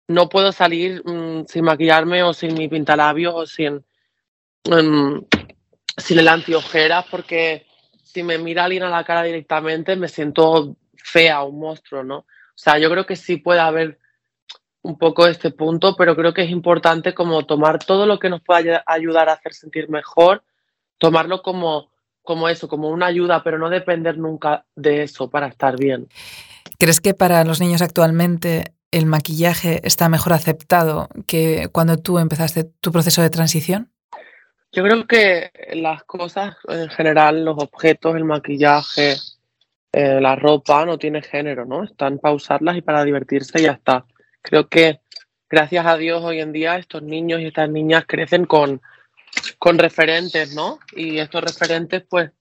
no 0.07 0.29
puedo 0.29 0.51
salir 0.51 1.03
mm, 1.05 1.45
sin 1.47 1.65
maquillarme 1.65 2.23
o 2.23 2.33
sin 2.33 2.53
mi 2.53 2.67
pintalabios 2.67 3.33
o 3.35 3.45
sin, 3.45 3.85
mm, 4.65 5.19
sin 5.97 6.19
el 6.19 6.27
antiojeras 6.27 7.05
porque 7.09 7.65
si 8.03 8.23
me 8.23 8.37
mira 8.37 8.65
alguien 8.65 8.83
a 8.83 8.89
la 8.89 9.03
cara 9.03 9.23
directamente 9.23 9.95
me 9.95 10.07
siento 10.07 10.77
fea, 10.95 11.43
un 11.43 11.59
monstruo, 11.59 12.03
¿no? 12.03 12.17
O 12.19 12.59
sea, 12.59 12.77
yo 12.79 12.89
creo 12.89 13.05
que 13.05 13.15
sí 13.15 13.37
puede 13.37 13.59
haber 13.59 13.99
un 14.81 14.97
poco 14.97 15.27
este 15.27 15.51
punto, 15.51 15.95
pero 15.95 16.15
creo 16.15 16.33
que 16.33 16.43
es 16.43 16.49
importante 16.49 17.13
como 17.13 17.45
tomar 17.45 17.83
todo 17.83 18.05
lo 18.05 18.19
que 18.19 18.29
nos 18.29 18.41
pueda 18.41 18.83
ayudar 18.85 19.29
a 19.29 19.33
hacer 19.33 19.53
sentir 19.53 19.89
mejor, 19.89 20.43
tomarlo 20.97 21.41
como 21.41 21.91
como 22.27 22.49
eso, 22.49 22.67
como 22.67 22.89
una 22.89 23.05
ayuda, 23.05 23.41
pero 23.41 23.57
no 23.57 23.69
depender 23.69 24.17
nunca 24.17 24.65
de 24.75 25.03
eso 25.03 25.29
para 25.29 25.47
estar 25.47 25.77
bien. 25.77 26.09
¿Crees 26.77 26.99
que 26.99 27.13
para 27.13 27.45
los 27.45 27.61
niños 27.61 27.81
actualmente 27.81 28.73
el 28.91 29.05
maquillaje 29.05 29.79
está 29.85 30.09
mejor 30.09 30.33
aceptado 30.33 31.07
que 31.25 31.69
cuando 31.71 31.95
tú 31.95 32.19
empezaste 32.19 32.65
tu 32.81 32.91
proceso 32.91 33.21
de 33.21 33.29
transición? 33.29 33.93
Yo 34.73 34.83
creo 34.83 35.07
que 35.07 35.51
las 35.75 36.03
cosas 36.03 36.57
en 36.67 36.89
general, 36.89 37.45
los 37.45 37.63
objetos, 37.63 38.17
el 38.17 38.25
maquillaje, 38.25 39.15
eh, 39.93 40.19
la 40.19 40.35
ropa, 40.35 40.85
no 40.85 40.97
tiene 40.97 41.21
género, 41.21 41.65
¿no? 41.65 41.85
Están 41.85 42.19
para 42.19 42.35
usarlas 42.35 42.75
y 42.75 42.81
para 42.81 43.05
divertirse 43.05 43.61
y 43.61 43.63
ya 43.63 43.71
está. 43.71 44.03
Creo 44.41 44.67
que 44.67 44.99
gracias 45.49 45.85
a 45.85 45.95
Dios 45.95 46.21
hoy 46.25 46.41
en 46.41 46.51
día 46.51 46.77
estos 46.77 47.03
niños 47.03 47.39
y 47.39 47.45
estas 47.45 47.69
niñas 47.69 48.03
crecen 48.05 48.43
con 48.43 48.81
con 49.53 49.77
referentes, 49.77 50.53
¿no? 50.55 50.79
Y 50.95 51.19
estos 51.19 51.43
referentes, 51.43 52.03
pues, 52.09 52.31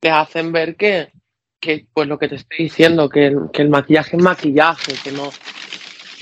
te 0.00 0.10
hacen 0.10 0.52
ver 0.52 0.76
que, 0.76 1.12
que 1.60 1.86
pues 1.92 2.08
lo 2.08 2.18
que 2.18 2.28
te 2.28 2.36
estoy 2.36 2.58
diciendo, 2.64 3.08
que 3.08 3.26
el, 3.26 3.50
que 3.52 3.62
el 3.62 3.70
maquillaje 3.70 4.16
es 4.16 4.22
maquillaje, 4.22 4.92
que 5.02 5.12
no, 5.12 5.30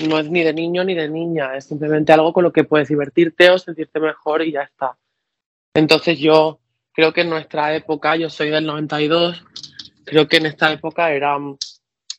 no 0.08 0.18
es 0.18 0.30
ni 0.30 0.42
de 0.42 0.54
niño 0.54 0.84
ni 0.84 0.94
de 0.94 1.08
niña, 1.08 1.56
es 1.56 1.64
simplemente 1.64 2.12
algo 2.12 2.32
con 2.32 2.44
lo 2.44 2.52
que 2.52 2.64
puedes 2.64 2.88
divertirte 2.88 3.50
o 3.50 3.58
sentirte 3.58 4.00
mejor 4.00 4.42
y 4.42 4.52
ya 4.52 4.62
está. 4.62 4.96
Entonces 5.74 6.18
yo 6.18 6.60
creo 6.92 7.12
que 7.12 7.22
en 7.22 7.30
nuestra 7.30 7.74
época, 7.74 8.16
yo 8.16 8.30
soy 8.30 8.50
del 8.50 8.66
92, 8.66 9.44
creo 10.04 10.28
que 10.28 10.36
en 10.36 10.46
esta 10.46 10.72
época 10.72 11.10
era 11.10 11.36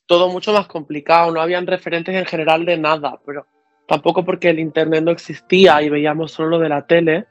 todo 0.05 0.29
mucho 0.29 0.53
más 0.53 0.67
complicado, 0.67 1.31
no 1.31 1.41
habían 1.41 1.67
referentes 1.67 2.15
en 2.15 2.25
general 2.25 2.65
de 2.65 2.77
nada, 2.77 3.19
pero 3.25 3.47
tampoco 3.87 4.25
porque 4.25 4.49
el 4.49 4.59
internet 4.59 5.03
no 5.03 5.11
existía 5.11 5.81
y 5.81 5.89
veíamos 5.89 6.31
solo 6.31 6.49
lo 6.49 6.59
de 6.59 6.69
la 6.69 6.85
tele. 6.85 7.27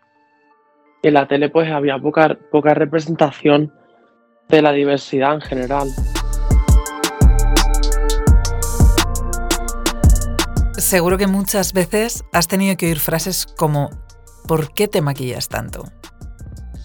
En 1.03 1.15
la 1.15 1.27
tele 1.27 1.51
pues 1.51 1.71
había 1.71 1.99
poca, 1.99 2.39
poca 2.51 2.75
representación 2.75 3.73
de 4.49 4.63
la 4.63 4.73
diversidad 4.73 5.35
en 5.35 5.41
general. 5.41 5.89
Seguro 10.79 11.19
que 11.19 11.27
muchas 11.27 11.73
veces 11.73 12.25
has 12.33 12.49
tenido 12.49 12.77
que 12.77 12.87
oír 12.87 12.99
frases 12.99 13.47
como 13.47 13.91
¿por 14.47 14.73
qué 14.75 14.89
te 14.89 15.01
maquillas 15.01 15.49
tanto? 15.49 15.85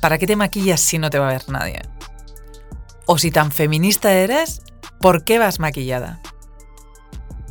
¿Para 0.01 0.17
qué 0.17 0.27
te 0.27 0.36
maquillas 0.36 0.79
si 0.79 0.97
no 0.97 1.09
te 1.09 1.19
va 1.19 1.29
a 1.29 1.33
ver 1.33 1.50
nadie? 1.50 1.81
O 3.05 3.17
si 3.17 3.31
tan 3.31 3.51
feminista 3.51 4.13
eres, 4.13 4.62
¿por 5.00 5.24
qué 5.24 5.39
vas 5.39 5.59
maquillada? 5.59 6.21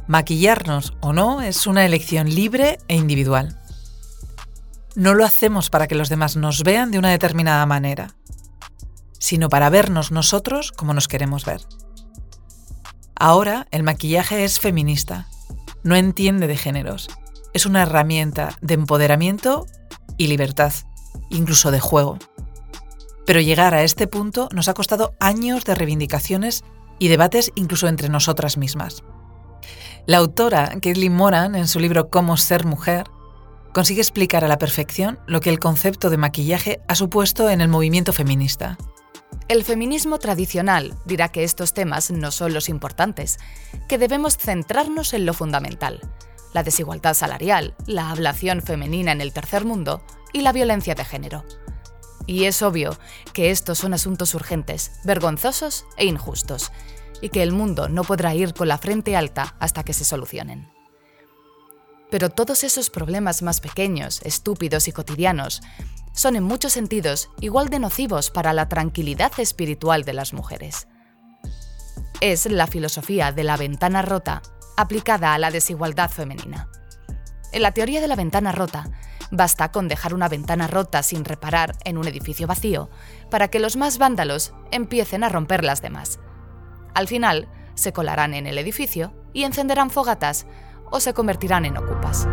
Maquillarnos 0.06 0.94
o 1.00 1.12
no 1.12 1.42
es 1.42 1.66
una 1.66 1.84
elección 1.84 2.28
libre 2.28 2.78
e 2.88 2.96
individual. 2.96 3.58
No 4.96 5.12
lo 5.12 5.26
hacemos 5.26 5.68
para 5.68 5.88
que 5.88 5.94
los 5.94 6.08
demás 6.08 6.36
nos 6.36 6.62
vean 6.62 6.90
de 6.90 6.98
una 6.98 7.10
determinada 7.10 7.66
manera, 7.66 8.14
sino 9.18 9.50
para 9.50 9.68
vernos 9.68 10.10
nosotros 10.10 10.72
como 10.72 10.94
nos 10.94 11.06
queremos 11.06 11.44
ver. 11.44 11.60
Ahora 13.14 13.66
el 13.70 13.82
maquillaje 13.82 14.44
es 14.44 14.58
feminista, 14.58 15.28
no 15.82 15.96
entiende 15.96 16.46
de 16.46 16.56
géneros, 16.56 17.08
es 17.52 17.66
una 17.66 17.82
herramienta 17.82 18.56
de 18.62 18.72
empoderamiento 18.72 19.66
y 20.16 20.28
libertad, 20.28 20.72
incluso 21.28 21.70
de 21.70 21.80
juego. 21.80 22.18
Pero 23.26 23.40
llegar 23.40 23.74
a 23.74 23.82
este 23.82 24.06
punto 24.06 24.48
nos 24.50 24.68
ha 24.68 24.74
costado 24.74 25.14
años 25.20 25.64
de 25.64 25.74
reivindicaciones 25.74 26.64
y 26.98 27.08
debates 27.08 27.52
incluso 27.54 27.86
entre 27.88 28.08
nosotras 28.08 28.56
mismas. 28.56 29.04
La 30.06 30.16
autora, 30.16 30.70
Caitlin 30.80 31.14
Moran, 31.14 31.54
en 31.54 31.68
su 31.68 31.80
libro 31.80 32.08
Cómo 32.08 32.38
ser 32.38 32.64
mujer, 32.64 33.10
consigue 33.76 34.00
explicar 34.00 34.42
a 34.42 34.48
la 34.48 34.56
perfección 34.56 35.18
lo 35.26 35.42
que 35.42 35.50
el 35.50 35.58
concepto 35.58 36.08
de 36.08 36.16
maquillaje 36.16 36.80
ha 36.88 36.94
supuesto 36.94 37.50
en 37.50 37.60
el 37.60 37.68
movimiento 37.68 38.14
feminista. 38.14 38.78
El 39.48 39.64
feminismo 39.64 40.18
tradicional 40.18 40.94
dirá 41.04 41.28
que 41.28 41.44
estos 41.44 41.74
temas 41.74 42.10
no 42.10 42.30
son 42.30 42.54
los 42.54 42.70
importantes, 42.70 43.36
que 43.86 43.98
debemos 43.98 44.38
centrarnos 44.38 45.12
en 45.12 45.26
lo 45.26 45.34
fundamental, 45.34 46.00
la 46.54 46.62
desigualdad 46.62 47.12
salarial, 47.12 47.74
la 47.86 48.08
ablación 48.08 48.62
femenina 48.62 49.12
en 49.12 49.20
el 49.20 49.34
tercer 49.34 49.66
mundo 49.66 50.02
y 50.32 50.40
la 50.40 50.52
violencia 50.52 50.94
de 50.94 51.04
género. 51.04 51.44
Y 52.24 52.44
es 52.44 52.62
obvio 52.62 52.98
que 53.34 53.50
estos 53.50 53.76
son 53.76 53.92
asuntos 53.92 54.34
urgentes, 54.34 54.92
vergonzosos 55.04 55.84
e 55.98 56.06
injustos, 56.06 56.72
y 57.20 57.28
que 57.28 57.42
el 57.42 57.52
mundo 57.52 57.90
no 57.90 58.04
podrá 58.04 58.34
ir 58.34 58.54
con 58.54 58.68
la 58.68 58.78
frente 58.78 59.16
alta 59.16 59.54
hasta 59.60 59.84
que 59.84 59.92
se 59.92 60.06
solucionen. 60.06 60.74
Pero 62.10 62.30
todos 62.30 62.64
esos 62.64 62.90
problemas 62.90 63.42
más 63.42 63.60
pequeños, 63.60 64.20
estúpidos 64.22 64.88
y 64.88 64.92
cotidianos 64.92 65.60
son 66.12 66.36
en 66.36 66.44
muchos 66.44 66.72
sentidos 66.72 67.30
igual 67.40 67.68
de 67.68 67.78
nocivos 67.78 68.30
para 68.30 68.52
la 68.52 68.68
tranquilidad 68.68 69.32
espiritual 69.38 70.04
de 70.04 70.14
las 70.14 70.32
mujeres. 70.32 70.88
Es 72.20 72.46
la 72.46 72.66
filosofía 72.66 73.32
de 73.32 73.44
la 73.44 73.56
ventana 73.56 74.02
rota 74.02 74.42
aplicada 74.76 75.34
a 75.34 75.38
la 75.38 75.50
desigualdad 75.50 76.10
femenina. 76.10 76.68
En 77.52 77.62
la 77.62 77.72
teoría 77.72 78.00
de 78.00 78.08
la 78.08 78.16
ventana 78.16 78.52
rota, 78.52 78.88
basta 79.30 79.72
con 79.72 79.88
dejar 79.88 80.14
una 80.14 80.28
ventana 80.28 80.66
rota 80.66 81.02
sin 81.02 81.24
reparar 81.24 81.76
en 81.84 81.98
un 81.98 82.06
edificio 82.06 82.46
vacío 82.46 82.90
para 83.30 83.48
que 83.48 83.60
los 83.60 83.76
más 83.76 83.98
vándalos 83.98 84.52
empiecen 84.70 85.24
a 85.24 85.28
romper 85.28 85.64
las 85.64 85.82
demás. 85.82 86.18
Al 86.94 87.08
final, 87.08 87.48
se 87.74 87.92
colarán 87.92 88.34
en 88.34 88.46
el 88.46 88.58
edificio 88.58 89.12
y 89.32 89.44
encenderán 89.44 89.90
fogatas 89.90 90.46
o 90.90 91.00
se 91.00 91.14
convertirán 91.14 91.64
en 91.64 91.76
ocupas. 91.76 92.26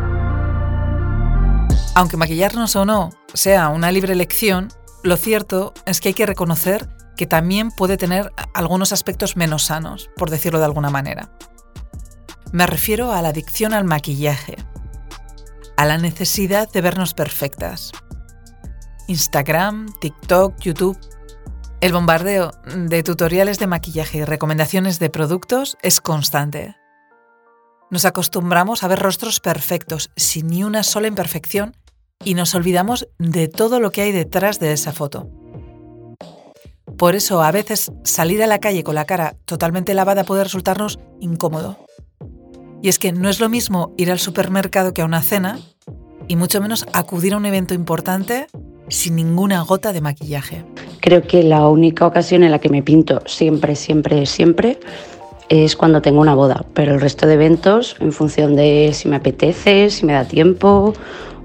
Aunque 1.96 2.18
maquillarnos 2.18 2.76
o 2.76 2.86
no 2.86 3.12
sea 3.34 3.70
una 3.70 3.92
libre 3.92 4.14
elección, 4.14 4.70
lo 5.04 5.18
cierto 5.18 5.74
es 5.86 6.02
que 6.02 6.10
hay 6.10 6.14
que 6.14 6.26
reconocer 6.26 6.90
que 7.16 7.28
también 7.28 7.72
puede 7.72 7.98
tener 7.98 8.32
algunos 8.54 8.92
aspectos 8.92 9.36
menos 9.38 9.66
sanos, 9.66 10.10
por 10.18 10.30
decirlo 10.30 10.60
de 10.60 10.66
alguna 10.66 10.90
manera. 10.90 11.32
Me 12.52 12.66
refiero 12.66 13.12
a 13.12 13.22
la 13.22 13.30
adicción 13.30 13.74
al 13.74 13.84
maquillaje, 13.84 14.58
a 15.78 15.86
la 15.86 15.98
necesidad 15.98 16.72
de 16.72 16.82
vernos 16.82 17.14
perfectas. 17.14 17.92
Instagram, 19.08 19.94
TikTok, 20.00 20.60
YouTube 20.60 20.98
el 21.84 21.92
bombardeo 21.92 22.54
de 22.78 23.04
tutoriales 23.04 23.60
de 23.60 23.68
maquillaje 23.68 24.20
y 24.20 24.24
recomendaciones 24.24 25.00
de 25.00 25.10
productos 25.10 25.78
es 25.82 26.00
constante. 26.00 26.78
Nos 27.94 28.06
acostumbramos 28.06 28.84
a 28.84 28.88
ver 28.88 28.98
rostros 28.98 29.40
perfectos, 29.40 30.10
sin 30.16 30.48
ni 30.48 30.64
una 30.64 30.82
sola 30.82 31.08
imperfección, 31.08 31.76
y 32.26 32.34
nos 32.34 32.56
olvidamos 32.56 33.08
de 33.20 33.48
todo 33.48 33.80
lo 33.80 33.92
que 33.92 34.02
hay 34.02 34.12
detrás 34.12 34.60
de 34.60 34.74
esa 34.74 34.94
foto. 34.94 35.30
Por 36.98 37.14
eso 37.14 37.44
a 37.44 37.52
veces 37.52 37.92
salir 38.04 38.42
a 38.42 38.48
la 38.48 38.58
calle 38.58 38.84
con 38.84 38.96
la 38.96 39.06
cara 39.06 39.36
totalmente 39.46 39.94
lavada 39.94 40.24
puede 40.24 40.44
resultarnos 40.44 40.98
incómodo. 41.20 41.86
Y 42.82 42.90
es 42.90 42.98
que 42.98 43.12
no 43.12 43.30
es 43.30 43.40
lo 43.40 43.48
mismo 43.48 43.94
ir 43.96 44.10
al 44.10 44.18
supermercado 44.18 44.92
que 44.92 45.04
a 45.04 45.06
una 45.06 45.22
cena, 45.22 45.60
y 46.28 46.36
mucho 46.36 46.62
menos 46.62 46.88
acudir 46.94 47.36
a 47.36 47.38
un 47.38 47.46
evento 47.46 47.76
importante 47.76 48.48
sin 48.90 49.16
ninguna 49.16 49.62
gota 49.62 49.94
de 49.94 50.02
maquillaje. 50.02 50.66
Creo 51.00 51.22
que 51.22 51.44
la 51.44 51.68
única 51.68 52.08
ocasión 52.08 52.42
en 52.42 52.50
la 52.50 52.58
que 52.58 52.70
me 52.70 52.82
pinto 52.82 53.22
siempre, 53.28 53.76
siempre, 53.76 54.26
siempre 54.26 54.80
es 55.50 55.76
cuando 55.76 56.02
tengo 56.02 56.22
una 56.22 56.36
boda, 56.36 56.66
pero 56.74 56.94
el 56.94 57.02
resto 57.02 57.28
de 57.28 57.34
eventos 57.34 57.96
en 58.00 58.12
función 58.12 58.56
de 58.56 58.92
si 58.94 59.08
me 59.08 59.18
apetece, 59.18 59.90
si 59.90 60.06
me 60.06 60.14
da 60.14 60.26
tiempo 60.26 60.94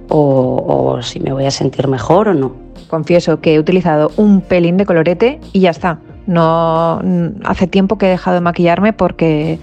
o, 0.08 0.98
si 1.02 1.20
me 1.20 1.32
voy 1.32 1.44
a 1.44 1.50
sentir 1.50 1.88
mejor 1.88 2.28
o 2.28 2.34
no. 2.34 2.52
Confieso 2.88 3.40
que 3.40 3.54
he 3.54 3.58
utilizado 3.58 4.10
un 4.16 4.40
pelín 4.40 4.76
de 4.78 4.86
colorete 4.86 5.40
y 5.52 5.60
ya 5.60 5.70
está. 5.70 5.98
No 6.26 7.00
hace 7.44 7.66
tiempo 7.66 7.98
que 7.98 8.06
he 8.06 8.10
dejado 8.10 8.36
de 8.36 8.40
maquillarme 8.40 8.92
porque 8.92 9.58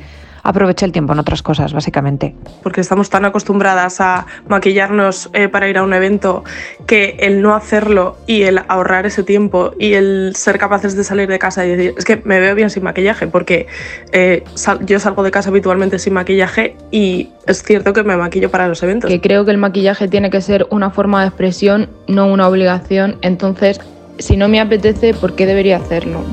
aproveche 0.46 0.86
el 0.86 0.92
tiempo 0.92 1.14
en 1.14 1.20
otras 1.20 1.42
cosas, 1.42 1.74
básicamente. 1.74 2.36
Porque 2.64 2.80
estamos 2.80 3.10
tan 3.10 3.26
acostumbradas 3.26 4.00
a 4.00 4.28
maquillarnos 4.48 5.30
eh, 5.34 5.50
para 5.50 5.68
ir 5.68 5.78
a 5.78 5.84
un 5.84 5.94
evento 5.94 6.44
que 6.86 7.18
el 7.20 7.42
no 7.42 7.56
hacerlo 7.56 8.18
y 8.28 8.44
el 8.44 8.62
ahorrar 8.68 9.06
ese 9.06 9.24
tiempo 9.24 9.74
y 9.80 9.94
el 9.94 10.34
ser 10.36 10.58
capaces 10.58 10.96
de 10.96 11.04
salir 11.04 11.28
de 11.28 11.40
casa 11.40 11.66
y 11.66 11.76
decir, 11.76 11.94
es 11.98 12.06
que 12.06 12.22
me 12.24 12.40
veo 12.40 12.56
bien 12.56 12.70
sin 12.70 12.84
maquillaje, 12.84 13.28
porque 13.28 13.68
eh, 14.12 14.44
yo 14.86 15.00
salgo 15.00 15.24
de 15.24 15.32
casa 15.32 15.50
habitualmente 15.50 16.00
sin 16.00 16.14
maquillaje 16.14 16.78
y 16.92 17.32
es 17.48 17.64
cierto 17.64 17.94
que 17.94 18.04
me 18.04 18.16
maquillo 18.16 18.52
para 18.52 18.68
los 18.68 18.82
eventos. 18.84 19.10
Que 19.10 19.20
creo 19.20 19.46
que 19.46 19.52
el 19.52 19.58
maquillaje 19.58 20.08
tiene 20.08 20.30
que 20.30 20.42
ser 20.42 20.68
una 20.70 20.92
forma 20.92 21.22
de 21.22 21.28
expresión, 21.28 21.90
no 22.08 22.28
una 22.28 22.48
obligación, 22.48 23.18
entonces 23.22 23.80
si 24.20 24.38
no 24.38 24.48
me 24.48 24.62
apetece, 24.62 25.14
¿por 25.14 25.36
qué 25.36 25.46
debería 25.46 25.78
hacerlo? 25.78 26.24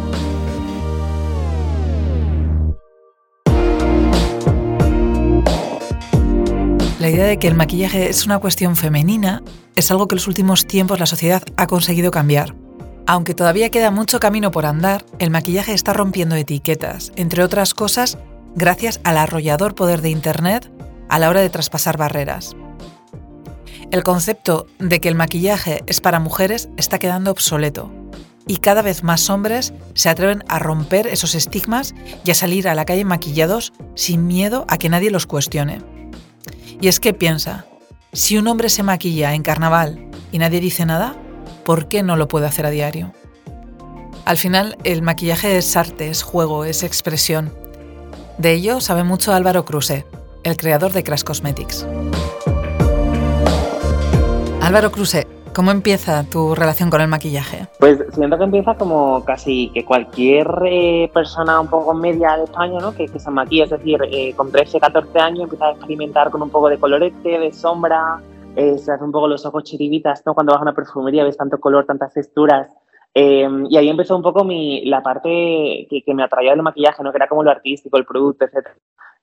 La 7.02 7.10
idea 7.10 7.26
de 7.26 7.36
que 7.40 7.48
el 7.48 7.56
maquillaje 7.56 8.08
es 8.08 8.26
una 8.26 8.38
cuestión 8.38 8.76
femenina 8.76 9.42
es 9.74 9.90
algo 9.90 10.06
que 10.06 10.14
en 10.14 10.18
los 10.18 10.28
últimos 10.28 10.68
tiempos 10.68 11.00
la 11.00 11.06
sociedad 11.06 11.42
ha 11.56 11.66
conseguido 11.66 12.12
cambiar. 12.12 12.54
Aunque 13.08 13.34
todavía 13.34 13.70
queda 13.70 13.90
mucho 13.90 14.20
camino 14.20 14.52
por 14.52 14.66
andar, 14.66 15.04
el 15.18 15.32
maquillaje 15.32 15.72
está 15.74 15.92
rompiendo 15.92 16.36
etiquetas, 16.36 17.10
entre 17.16 17.42
otras 17.42 17.74
cosas, 17.74 18.18
gracias 18.54 19.00
al 19.02 19.18
arrollador 19.18 19.74
poder 19.74 20.00
de 20.00 20.10
Internet 20.10 20.70
a 21.08 21.18
la 21.18 21.28
hora 21.28 21.40
de 21.40 21.50
traspasar 21.50 21.96
barreras. 21.96 22.54
El 23.90 24.04
concepto 24.04 24.68
de 24.78 25.00
que 25.00 25.08
el 25.08 25.16
maquillaje 25.16 25.82
es 25.88 26.00
para 26.00 26.20
mujeres 26.20 26.68
está 26.76 27.00
quedando 27.00 27.32
obsoleto 27.32 27.90
y 28.46 28.58
cada 28.58 28.80
vez 28.80 29.02
más 29.02 29.28
hombres 29.28 29.74
se 29.94 30.08
atreven 30.08 30.44
a 30.46 30.60
romper 30.60 31.08
esos 31.08 31.34
estigmas 31.34 31.96
y 32.24 32.30
a 32.30 32.34
salir 32.36 32.68
a 32.68 32.76
la 32.76 32.84
calle 32.84 33.04
maquillados 33.04 33.72
sin 33.96 34.28
miedo 34.28 34.64
a 34.68 34.78
que 34.78 34.88
nadie 34.88 35.10
los 35.10 35.26
cuestione. 35.26 35.80
Y 36.82 36.88
es 36.88 36.98
que 36.98 37.14
piensa, 37.14 37.64
si 38.12 38.36
un 38.36 38.48
hombre 38.48 38.68
se 38.68 38.82
maquilla 38.82 39.34
en 39.34 39.44
carnaval 39.44 40.10
y 40.32 40.38
nadie 40.38 40.58
dice 40.58 40.84
nada, 40.84 41.14
¿por 41.64 41.86
qué 41.86 42.02
no 42.02 42.16
lo 42.16 42.26
puede 42.26 42.46
hacer 42.46 42.66
a 42.66 42.70
diario? 42.70 43.12
Al 44.24 44.36
final, 44.36 44.76
el 44.82 45.00
maquillaje 45.00 45.56
es 45.56 45.76
arte, 45.76 46.08
es 46.08 46.24
juego, 46.24 46.64
es 46.64 46.82
expresión. 46.82 47.54
De 48.36 48.54
ello 48.54 48.80
sabe 48.80 49.04
mucho 49.04 49.32
Álvaro 49.32 49.64
Cruse, 49.64 50.06
el 50.42 50.56
creador 50.56 50.92
de 50.92 51.04
Crash 51.04 51.22
Cosmetics. 51.22 51.86
Álvaro 54.60 54.90
Cruse, 54.90 55.28
¿Cómo 55.54 55.70
empieza 55.70 56.24
tu 56.24 56.54
relación 56.54 56.90
con 56.90 57.00
el 57.00 57.08
maquillaje? 57.08 57.66
Pues 57.78 57.98
siento 58.14 58.38
que 58.38 58.44
empieza 58.44 58.74
como 58.74 59.24
casi 59.24 59.70
que 59.74 59.84
cualquier 59.84 60.46
eh, 60.64 61.10
persona 61.12 61.60
un 61.60 61.68
poco 61.68 61.94
media 61.94 62.36
de 62.36 62.44
España, 62.44 62.78
¿no? 62.80 62.94
Que, 62.94 63.06
se 63.08 63.30
maquilla, 63.30 63.64
es 63.64 63.70
decir, 63.70 64.00
eh, 64.10 64.32
con 64.34 64.50
13, 64.50 64.80
14 64.80 65.18
años 65.18 65.44
empieza 65.44 65.66
a 65.66 65.70
experimentar 65.72 66.30
con 66.30 66.42
un 66.42 66.50
poco 66.50 66.68
de 66.68 66.78
colorete, 66.78 67.38
de 67.38 67.52
sombra, 67.52 68.20
eh, 68.56 68.78
se 68.78 68.92
hace 68.92 69.04
un 69.04 69.12
poco 69.12 69.28
los 69.28 69.44
ojos 69.44 69.64
chiribitas, 69.64 70.22
¿no? 70.24 70.34
Cuando 70.34 70.52
vas 70.52 70.60
a 70.60 70.62
una 70.62 70.74
perfumería 70.74 71.24
ves 71.24 71.36
tanto 71.36 71.60
color, 71.60 71.84
tantas 71.84 72.12
texturas 72.12 72.68
Em, 73.14 73.66
y 73.68 73.76
ahí 73.76 73.88
empezó 73.88 74.16
un 74.16 74.22
poco 74.22 74.44
mi, 74.44 74.84
la 74.86 75.02
parte 75.02 75.86
que, 75.90 76.14
me 76.14 76.22
atraía 76.22 76.52
del 76.52 76.62
maquillaje, 76.62 77.02
¿no? 77.02 77.12
que 77.12 77.18
era 77.18 77.28
como 77.28 77.42
lo 77.42 77.50
artístico, 77.50 77.98
el 77.98 78.06
producto, 78.06 78.46
etc. 78.46 78.68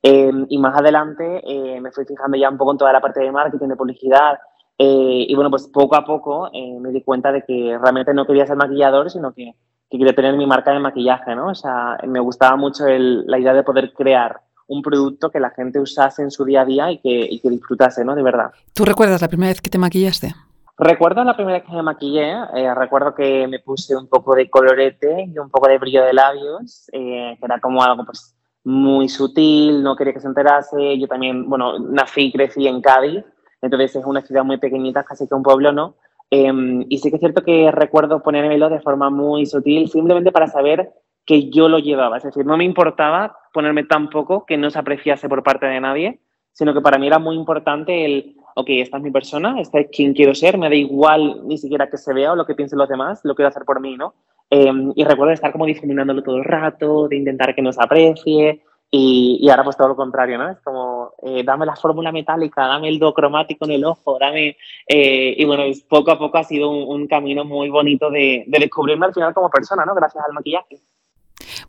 Em, 0.02 0.46
y 0.48 0.58
más 0.60 0.78
adelante 0.78 1.42
eh, 1.44 1.82
me 1.82 1.92
fui 1.92 2.06
fijando 2.06 2.38
ya 2.38 2.50
un 2.50 2.58
poco 2.58 2.72
en 2.72 2.78
toda 2.78 2.94
la 2.94 3.02
parte 3.02 3.22
de 3.22 3.32
marketing, 3.32 3.68
de 3.68 3.76
publicidad. 3.76 4.40
Eh, 4.82 5.26
y 5.28 5.36
bueno, 5.36 5.50
pues 5.50 5.68
poco 5.68 5.98
a 5.98 6.06
poco 6.06 6.50
eh, 6.54 6.80
me 6.80 6.92
di 6.92 7.04
cuenta 7.04 7.34
de 7.34 7.44
que 7.44 7.78
realmente 7.78 8.14
no 8.14 8.26
quería 8.26 8.48
ser 8.48 8.56
maquillador, 8.56 9.12
sino 9.12 9.34
que, 9.34 9.54
que 9.90 9.98
quería 9.98 10.16
tener 10.16 10.38
mi 10.38 10.48
marca 10.48 10.72
de 10.72 10.80
maquillaje, 10.80 11.36
¿no? 11.36 11.50
O 11.50 11.56
sea, 11.56 11.98
me 12.08 12.22
gustaba 12.22 12.56
mucho 12.56 12.86
la 12.88 13.38
idea 13.38 13.54
de 13.54 13.64
poder 13.64 13.92
crear 13.94 14.40
un 14.68 14.82
producto 14.82 15.32
que 15.32 15.42
la 15.42 15.50
gente 15.50 15.82
usase 15.82 16.22
en 16.22 16.32
su 16.32 16.46
día 16.46 16.62
a 16.62 16.66
día 16.66 16.92
y 16.92 17.00
que, 17.00 17.10
y 17.10 17.40
que 17.42 17.50
disfrutase, 17.50 18.06
¿no? 18.06 18.16
De 18.16 18.24
verdad. 18.24 18.52
¿Tú 18.74 18.86
recuerdas 18.86 19.22
la 19.22 19.28
primera 19.28 19.50
vez 19.50 19.62
que 19.62 19.70
te 19.70 19.78
maquillaste? 19.78 20.34
Recuerdo 20.78 21.26
la 21.26 21.36
primera 21.36 21.58
vez 21.58 21.68
que 21.68 21.76
me 21.76 21.84
maquillé, 21.84 22.32
eh, 22.54 22.74
recuerdo 22.74 23.14
que 23.14 23.48
me 23.48 23.60
puse 23.60 23.98
un 23.98 24.08
poco 24.08 24.34
de 24.34 24.50
colorete 24.50 25.26
y 25.26 25.38
un 25.38 25.50
poco 25.50 25.68
de 25.68 25.78
brillo 25.78 26.06
de 26.06 26.14
labios, 26.14 26.90
eh, 26.94 27.36
que 27.38 27.46
era 27.46 27.60
como 27.60 27.84
algo 27.84 28.06
pues 28.06 28.34
muy 28.64 29.10
sutil, 29.10 29.84
no 29.84 29.98
quería 29.98 30.14
que 30.14 30.22
se 30.22 30.28
enterase. 30.28 30.98
Yo 30.98 31.08
también, 31.08 31.50
bueno, 31.50 31.80
nací 31.80 32.28
y 32.28 32.32
crecí 32.32 32.66
en 32.66 32.82
Cádiz, 32.82 33.26
entonces 33.62 33.96
es 33.96 34.06
una 34.06 34.22
ciudad 34.22 34.44
muy 34.44 34.58
pequeñita, 34.58 35.04
casi 35.04 35.28
que 35.28 35.36
un 35.36 35.44
pueblo, 35.44 35.72
¿no? 35.72 35.96
Em, 36.32 36.86
y 36.90 37.00
sí 37.00 37.10
que 37.10 37.16
es 37.16 37.20
cierto 37.20 37.44
que 37.44 37.72
recuerdo 37.72 38.22
ponérmelo 38.22 38.70
de 38.70 38.82
forma 38.82 39.10
muy 39.10 39.46
sutil, 39.46 39.90
simplemente 39.90 40.32
para 40.32 40.48
saber 40.48 40.92
que 41.26 41.50
yo 41.50 41.70
lo 41.70 41.80
llevaba. 41.80 42.18
Es 42.18 42.24
decir, 42.24 42.46
no 42.46 42.58
me 42.58 42.64
importaba 42.64 43.36
ponerme 43.54 43.84
tan 43.84 44.10
poco 44.10 44.46
que 44.46 44.58
no 44.58 44.70
se 44.70 44.80
apreciase 44.80 45.28
por 45.28 45.44
parte 45.44 45.66
de 45.66 45.80
nadie, 45.80 46.20
sino 46.52 46.74
que 46.74 46.82
para 46.82 46.98
mí 46.98 47.08
era 47.08 47.20
muy 47.20 47.36
importante 47.36 48.06
el 48.06 48.36
ok, 48.60 48.68
esta 48.70 48.98
es 48.98 49.04
mi 49.04 49.12
persona, 49.12 49.60
esta 49.60 49.80
es 49.80 49.88
quien 49.90 50.14
quiero 50.14 50.36
ser, 50.36 50.58
me 50.58 50.70
da 50.70 50.76
igual 50.76 51.48
ni 51.48 51.58
siquiera 51.58 51.90
que 51.90 51.98
se 51.98 52.14
vea 52.14 52.34
o 52.34 52.36
lo 52.36 52.46
que 52.46 52.56
piensen 52.56 52.78
los 52.78 52.90
demás, 52.90 53.22
lo 53.24 53.34
quiero 53.36 53.48
hacer 53.48 53.64
por 53.64 53.80
mí, 53.80 53.96
¿no? 53.96 54.14
Em, 54.50 54.92
y 54.96 55.04
recuerdo 55.04 55.34
estar 55.34 55.52
como 55.52 55.66
difuminándolo 55.66 56.24
todo 56.24 56.38
el 56.38 56.44
rato, 56.44 57.08
de 57.08 57.16
intentar 57.16 57.56
que 57.56 57.62
nos 57.62 57.80
aprecie, 57.80 58.62
y, 58.92 59.40
y, 59.42 59.50
ahora 59.50 59.64
pues 59.64 59.78
todo 59.78 59.90
lo 59.90 59.96
contrario, 59.96 60.38
¿no? 60.38 60.50
Es 60.50 60.60
como, 60.62 61.14
eh, 61.24 61.44
dame 61.44 61.66
la 61.66 61.76
fórmula 61.76 62.12
metálica, 62.12 62.68
dame 62.68 62.90
el 62.90 62.98
do 62.98 63.14
cromático 63.14 63.66
en 63.66 63.72
el 63.72 63.86
ojo, 63.86 64.18
dame... 64.20 64.58
Eh, 64.88 65.36
y 65.38 65.46
bueno, 65.46 65.64
poco 65.88 66.12
a 66.12 66.18
poco 66.18 66.38
ha 66.38 66.44
sido 66.44 66.70
un, 66.72 67.02
un 67.02 67.08
camino 67.08 67.46
muy 67.46 67.70
bonito 67.70 68.10
de, 68.10 68.46
de, 68.48 68.60
descubrirme 68.60 69.06
al 69.06 69.14
final 69.14 69.34
como 69.34 69.50
persona, 69.50 69.86
¿no? 69.86 69.94
Gracias 69.94 70.24
al 70.26 70.34
maquillaje. 70.34 70.82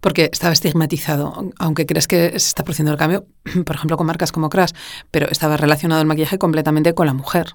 Porque 0.00 0.30
estaba 0.32 0.52
estigmatizado, 0.52 1.34
aunque 1.58 1.86
crees 1.86 2.08
que 2.08 2.30
se 2.30 2.36
está 2.36 2.64
produciendo 2.64 2.92
el 2.92 2.98
cambio, 2.98 3.24
por 3.66 3.76
ejemplo, 3.76 3.96
con 3.96 4.06
marcas 4.06 4.32
como 4.32 4.48
Crash, 4.48 4.72
pero 5.10 5.26
estaba 5.28 5.56
relacionado 5.56 6.00
el 6.00 6.06
maquillaje 6.06 6.38
completamente 6.38 6.94
con 6.94 7.06
la 7.06 7.14
mujer. 7.14 7.48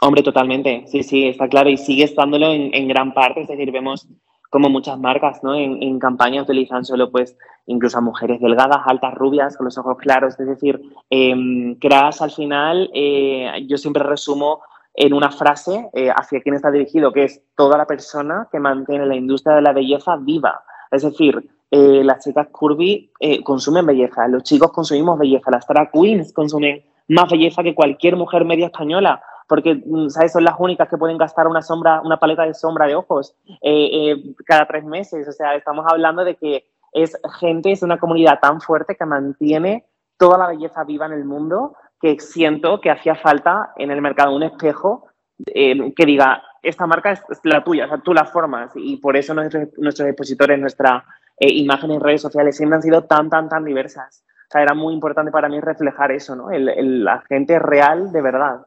Hombre, 0.00 0.22
totalmente, 0.22 0.84
sí, 0.86 1.02
sí, 1.02 1.26
está 1.26 1.48
claro, 1.48 1.70
y 1.70 1.76
sigue 1.76 2.04
estándolo 2.04 2.52
en, 2.52 2.86
gran 2.86 3.12
parte, 3.14 3.42
es 3.42 3.48
decir, 3.48 3.72
vemos 3.72 4.06
como 4.50 4.68
muchas 4.68 4.98
marcas 4.98 5.42
¿no? 5.42 5.54
en, 5.54 5.98
campaña 5.98 6.42
utilizan 6.42 6.84
solo 6.84 7.10
pues 7.10 7.36
incluso 7.66 7.98
a 7.98 8.00
mujeres 8.00 8.40
delgadas, 8.40 8.78
altas, 8.86 9.14
rubias, 9.14 9.56
con 9.56 9.66
los 9.66 9.76
ojos 9.76 9.98
claros, 9.98 10.38
es 10.40 10.46
decir, 10.46 10.80
eh, 11.10 11.76
Crash 11.80 12.22
al 12.22 12.30
final 12.30 12.90
eh, 12.94 13.66
yo 13.68 13.76
siempre 13.76 14.02
resumo 14.02 14.60
en 15.00 15.14
una 15.14 15.30
frase 15.30 15.90
eh, 15.92 16.10
hacia 16.10 16.40
quién 16.40 16.56
está 16.56 16.72
dirigido, 16.72 17.12
que 17.12 17.24
es 17.24 17.40
toda 17.56 17.78
la 17.78 17.86
persona 17.86 18.48
que 18.50 18.58
mantiene 18.58 19.06
la 19.06 19.14
industria 19.14 19.54
de 19.54 19.62
la 19.62 19.72
belleza 19.72 20.16
viva. 20.16 20.62
Es 20.90 21.02
decir, 21.02 21.48
eh, 21.70 22.02
las 22.02 22.24
chicas 22.24 22.48
curvy 22.50 23.12
eh, 23.20 23.42
consumen 23.44 23.86
belleza, 23.86 24.26
los 24.26 24.42
chicos 24.42 24.72
consumimos 24.72 25.16
belleza, 25.18 25.52
las 25.52 25.66
drag 25.68 25.92
queens 25.92 26.32
consumen 26.32 26.82
más 27.08 27.30
belleza 27.30 27.62
que 27.62 27.76
cualquier 27.76 28.16
mujer 28.16 28.44
media 28.44 28.66
española, 28.66 29.22
porque 29.48 29.82
mm, 29.84 30.10
¿sabes? 30.10 30.32
son 30.32 30.44
las 30.44 30.54
únicas 30.58 30.88
que 30.88 30.96
pueden 30.96 31.18
gastar 31.18 31.46
una 31.46 31.62
sombra, 31.62 32.00
una 32.02 32.18
paleta 32.18 32.44
de 32.44 32.54
sombra 32.54 32.86
de 32.86 32.94
ojos 32.94 33.34
eh, 33.62 34.34
cada 34.44 34.66
tres 34.66 34.84
meses. 34.84 35.26
O 35.28 35.32
sea, 35.32 35.54
estamos 35.54 35.84
hablando 35.88 36.24
de 36.24 36.36
que 36.36 36.66
es 36.92 37.18
gente, 37.40 37.72
es 37.72 37.82
una 37.82 37.98
comunidad 37.98 38.40
tan 38.40 38.60
fuerte 38.60 38.96
que 38.96 39.04
mantiene 39.04 39.84
toda 40.16 40.38
la 40.38 40.48
belleza 40.48 40.84
viva 40.84 41.06
en 41.06 41.12
el 41.12 41.24
mundo 41.24 41.76
que 42.00 42.20
siento 42.20 42.80
que 42.80 42.90
hacía 42.90 43.14
falta 43.14 43.72
en 43.76 43.90
el 43.90 44.00
mercado 44.00 44.34
un 44.34 44.44
espejo 44.44 45.08
que 45.44 46.06
diga, 46.06 46.42
esta 46.62 46.86
marca 46.86 47.12
es, 47.12 47.22
la 47.44 47.62
tuya, 47.62 47.86
o 47.86 47.88
sea, 47.88 47.98
tú 47.98 48.12
la 48.12 48.24
formas 48.24 48.72
y 48.74 48.96
por 48.96 49.16
eso 49.16 49.34
nuestros, 49.34 49.68
nuestros 49.78 50.08
expositores, 50.08 50.58
nuestra 50.58 51.04
eh, 51.38 51.52
imágenes 51.52 51.96
en 51.96 52.02
redes 52.02 52.22
sociales 52.22 52.56
siempre 52.56 52.76
han 52.76 52.82
sido 52.82 53.04
tan, 53.04 53.30
tan, 53.30 53.48
tan 53.48 53.64
diversas. 53.64 54.24
O 54.48 54.50
sea, 54.50 54.62
era 54.62 54.74
muy 54.74 54.94
importante 54.94 55.30
para 55.30 55.48
mí 55.48 55.60
reflejar 55.60 56.10
eso, 56.10 56.34
¿no? 56.34 56.50
El, 56.50 57.04
la 57.04 57.20
gente 57.28 57.58
real 57.58 58.12
de 58.12 58.22
verdad. 58.22 58.62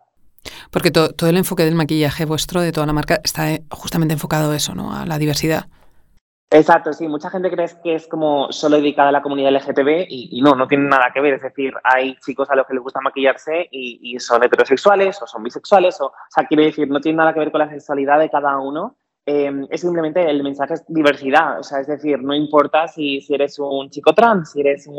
Porque 0.71 0.91
todo 0.91 1.29
el 1.29 1.37
enfoque 1.37 1.65
del 1.65 1.75
maquillaje 1.75 2.25
vuestro, 2.25 2.61
de 2.61 2.71
toda 2.71 2.87
la 2.87 2.93
marca, 2.93 3.19
está 3.23 3.51
eh, 3.51 3.63
justamente 3.69 4.13
enfocado 4.13 4.51
a 4.51 4.55
eso, 4.55 4.73
¿no? 4.73 4.95
A 4.95 5.05
la 5.05 5.17
diversidad. 5.17 5.65
Exacto, 6.49 6.91
sí. 6.91 7.07
Mucha 7.07 7.29
gente 7.29 7.51
cree 7.51 7.67
que 7.83 7.95
es 7.95 8.07
como 8.07 8.51
solo 8.51 8.77
dedicada 8.77 9.09
a 9.09 9.11
la 9.11 9.21
comunidad 9.21 9.51
LGTB 9.51 10.05
y, 10.09 10.41
no, 10.41 10.55
no 10.55 10.67
tiene 10.67 10.89
nada 10.89 11.11
que 11.13 11.21
ver. 11.21 11.35
Es 11.35 11.41
decir, 11.41 11.73
hay 11.83 12.15
chicos 12.25 12.49
a 12.49 12.55
los 12.55 12.65
que 12.67 12.73
les 12.73 12.83
gusta 12.83 12.99
maquillarse 13.01 13.67
y, 13.71 13.99
y 14.01 14.19
son 14.19 14.43
heterosexuales 14.43 15.21
o 15.21 15.27
son 15.27 15.43
bisexuales. 15.43 15.99
O, 16.01 16.07
o 16.07 16.13
sea, 16.29 16.45
quiere 16.47 16.65
decir, 16.65 16.89
no 16.89 16.99
tiene 16.99 17.17
nada 17.17 17.33
que 17.33 17.39
ver 17.39 17.51
con 17.51 17.59
la 17.59 17.69
sexualidad 17.69 18.19
de 18.19 18.29
cada 18.29 18.57
uno 18.57 18.97
Em, 19.23 19.67
es 19.69 19.81
simplemente 19.81 20.27
el 20.27 20.41
mensaje 20.41 20.73
es 20.73 20.83
diversidad, 20.87 21.59
o 21.59 21.63
sea, 21.63 21.79
es 21.79 21.87
decir, 21.87 22.19
no 22.23 22.33
importa 22.33 22.87
si, 22.87 23.21
si 23.21 23.35
eres 23.35 23.59
un 23.59 23.87
chico 23.91 24.13
trans, 24.13 24.51
si 24.51 24.61
eres 24.61 24.89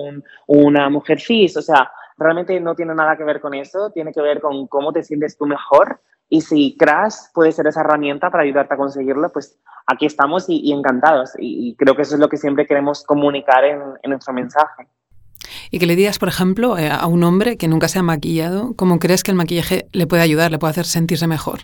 una 0.46 0.88
mujer 0.90 1.20
cis, 1.20 1.56
o 1.56 1.62
sea, 1.62 1.90
realmente 2.16 2.58
no 2.60 2.74
tiene 2.74 2.94
nada 2.94 3.16
que 3.16 3.24
ver 3.24 3.40
con 3.40 3.54
eso, 3.54 3.90
tiene 3.90 4.12
que 4.12 4.20
ver 4.20 4.40
con 4.40 4.66
cómo 4.66 4.92
te 4.92 5.02
sientes 5.02 5.36
tú 5.36 5.46
mejor 5.46 6.00
y 6.28 6.40
si 6.40 6.76
Crash 6.78 7.14
puede 7.34 7.52
ser 7.52 7.66
esa 7.66 7.80
herramienta 7.82 8.30
para 8.30 8.44
ayudarte 8.44 8.74
a 8.74 8.78
conseguirlo, 8.78 9.30
pues 9.30 9.58
aquí 9.86 10.06
estamos 10.06 10.46
y, 10.48 10.72
encantados 10.72 11.32
y, 11.38 11.76
creo 11.76 11.94
que 11.94 12.02
eso 12.02 12.14
es 12.14 12.20
lo 12.20 12.28
que 12.28 12.38
siempre 12.38 12.66
queremos 12.66 13.04
comunicar 13.04 13.64
en, 13.64 13.80
en 14.02 14.10
nuestro 14.10 14.32
mensaje. 14.32 14.88
Y 15.70 15.78
que 15.78 15.86
le 15.86 15.96
digas, 15.96 16.18
por 16.18 16.28
ejemplo, 16.28 16.78
eh, 16.78 16.88
a 16.90 17.06
un 17.06 17.24
hombre 17.24 17.56
que 17.56 17.68
nunca 17.68 17.88
se 17.88 17.98
ha 17.98 18.02
maquillado, 18.02 18.74
¿cómo 18.76 18.98
crees 18.98 19.22
que 19.22 19.30
el 19.30 19.36
maquillaje 19.36 19.88
le 19.92 20.06
puede 20.06 20.22
ayudar, 20.22 20.50
le 20.50 20.58
puede 20.58 20.70
hacer 20.70 20.86
sentirse 20.86 21.26
mejor? 21.26 21.60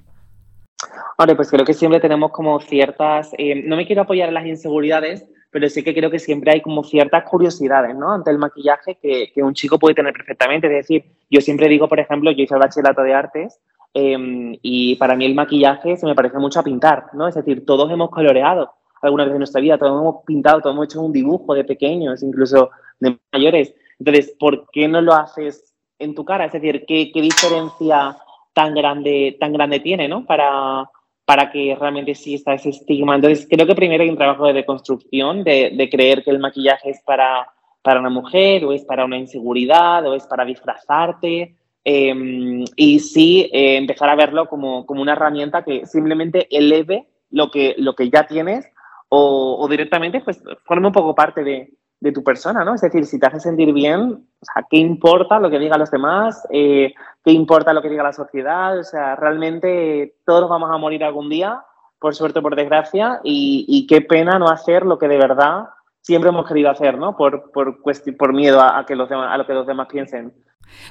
Vale, 1.16 1.34
pues 1.34 1.50
creo 1.50 1.64
que 1.64 1.74
siempre 1.74 1.98
tenemos 1.98 2.30
como 2.30 2.60
ciertas, 2.60 3.30
eh, 3.38 3.62
no 3.64 3.76
me 3.76 3.86
quiero 3.86 4.02
apoyar 4.02 4.28
en 4.28 4.34
las 4.34 4.46
inseguridades, 4.46 5.24
pero 5.50 5.68
sí 5.68 5.82
que 5.82 5.94
creo 5.94 6.10
que 6.10 6.18
siempre 6.18 6.52
hay 6.52 6.60
como 6.60 6.84
ciertas 6.84 7.24
curiosidades, 7.24 7.96
¿no? 7.96 8.12
Ante 8.12 8.30
el 8.30 8.38
maquillaje 8.38 8.98
que, 9.00 9.32
que 9.34 9.42
un 9.42 9.54
chico 9.54 9.78
puede 9.78 9.94
tener 9.94 10.12
perfectamente. 10.12 10.66
Es 10.66 10.86
decir, 10.86 11.04
yo 11.30 11.40
siempre 11.40 11.68
digo, 11.68 11.88
por 11.88 12.00
ejemplo, 12.00 12.30
yo 12.30 12.42
hice 12.42 12.54
el 12.54 12.60
bachillerato 12.60 13.02
de 13.02 13.14
artes 13.14 13.58
em, 13.94 14.56
y 14.62 14.96
para 14.96 15.16
mí 15.16 15.24
el 15.24 15.34
maquillaje 15.34 15.96
se 15.96 16.06
me 16.06 16.14
parece 16.14 16.38
mucho 16.38 16.60
a 16.60 16.64
pintar, 16.64 17.06
¿no? 17.14 17.28
Es 17.28 17.34
decir, 17.34 17.64
todos 17.64 17.90
hemos 17.90 18.10
coloreado 18.10 18.72
alguna 19.00 19.24
vez 19.24 19.32
en 19.32 19.38
nuestra 19.38 19.60
vida, 19.60 19.78
todos 19.78 20.00
hemos 20.00 20.24
pintado, 20.24 20.60
todos 20.60 20.74
hemos 20.74 20.86
hecho 20.86 21.00
un 21.00 21.12
dibujo 21.12 21.54
de 21.54 21.64
pequeños, 21.64 22.22
incluso 22.22 22.70
de 23.00 23.18
mayores. 23.32 23.74
Entonces, 23.98 24.34
¿por 24.38 24.68
qué 24.70 24.86
no 24.86 25.00
lo 25.00 25.14
haces 25.14 25.74
en 25.98 26.14
tu 26.14 26.24
cara? 26.24 26.44
Es 26.44 26.52
decir, 26.52 26.84
¿qué, 26.86 27.10
qué 27.12 27.22
diferencia 27.22 28.16
tan 28.52 28.74
grande, 28.74 29.36
tan 29.40 29.52
grande 29.52 29.80
tiene, 29.80 30.08
¿no? 30.08 30.26
Para, 30.26 30.90
para 31.28 31.50
que 31.50 31.76
realmente 31.78 32.12
exista 32.12 32.54
ese 32.54 32.70
estigma. 32.70 33.14
Entonces, 33.14 33.46
creo 33.50 33.66
que 33.66 33.74
primero 33.74 34.02
hay 34.02 34.08
un 34.08 34.16
trabajo 34.16 34.46
de 34.46 34.54
deconstrucción, 34.54 35.44
de, 35.44 35.72
de 35.76 35.90
creer 35.90 36.24
que 36.24 36.30
el 36.30 36.38
maquillaje 36.38 36.88
es 36.88 37.02
para, 37.02 37.46
para 37.82 38.00
una 38.00 38.08
mujer 38.08 38.64
o 38.64 38.72
es 38.72 38.82
para 38.86 39.04
una 39.04 39.18
inseguridad 39.18 40.06
o 40.06 40.14
es 40.14 40.26
para 40.26 40.46
disfrazarte. 40.46 41.54
Em, 41.84 42.64
y 42.76 42.98
sí, 43.00 43.50
eh, 43.52 43.76
empezar 43.76 44.08
a 44.08 44.14
verlo 44.14 44.48
como, 44.48 44.86
como, 44.86 45.02
una 45.02 45.12
herramienta 45.12 45.62
que 45.62 45.84
simplemente 45.84 46.48
eleve 46.50 47.06
lo 47.28 47.50
que, 47.50 47.74
lo 47.76 47.94
que 47.94 48.08
ya 48.08 48.26
tienes 48.26 48.66
o, 49.10 49.58
o 49.60 49.68
directamente 49.68 50.22
pues 50.22 50.42
forme 50.64 50.86
un 50.86 50.94
poco 50.94 51.14
parte 51.14 51.44
de, 51.44 51.74
de 52.00 52.12
tu 52.12 52.22
persona, 52.22 52.64
¿no? 52.64 52.74
Es 52.74 52.80
decir, 52.80 53.04
si 53.06 53.18
te 53.18 53.26
hace 53.26 53.40
sentir 53.40 53.72
bien, 53.72 54.00
o 54.40 54.66
¿qué 54.70 54.76
importa 54.76 55.40
lo 55.40 55.50
que 55.50 55.58
digan 55.58 55.80
los 55.80 55.90
demás? 55.90 56.46
Eh, 56.50 56.94
¿Qué 57.24 57.32
importa 57.32 57.72
lo 57.72 57.82
que 57.82 57.88
diga 57.88 58.02
la 58.02 58.12
sociedad? 58.12 58.78
O 58.78 58.84
sea, 58.84 59.16
realmente 59.16 60.16
todos 60.24 60.48
vamos 60.48 60.70
a 60.70 60.76
morir 60.76 61.02
algún 61.02 61.28
día, 61.28 61.62
por 61.98 62.14
suerte 62.14 62.38
o 62.38 62.42
por 62.42 62.54
desgracia, 62.54 63.20
y, 63.24 63.86
qué 63.88 64.00
pena 64.00 64.38
no 64.38 64.48
hacer 64.48 64.86
lo 64.86 64.98
que 64.98 65.08
de 65.08 65.18
verdad 65.18 65.70
siempre 66.00 66.30
hemos 66.30 66.46
querido 66.46 66.70
hacer, 66.70 66.96
¿no? 66.96 67.16
Por, 67.16 67.50
por, 67.50 67.82
por 67.82 68.32
miedo 68.32 68.60
a, 68.62 68.86
que 68.86 68.94
los 68.94 69.08
demás, 69.08 69.30
a 69.32 69.36
lo 69.36 69.46
que 69.46 69.54
los 69.54 69.66
demás 69.66 69.88
piensen. 69.90 70.32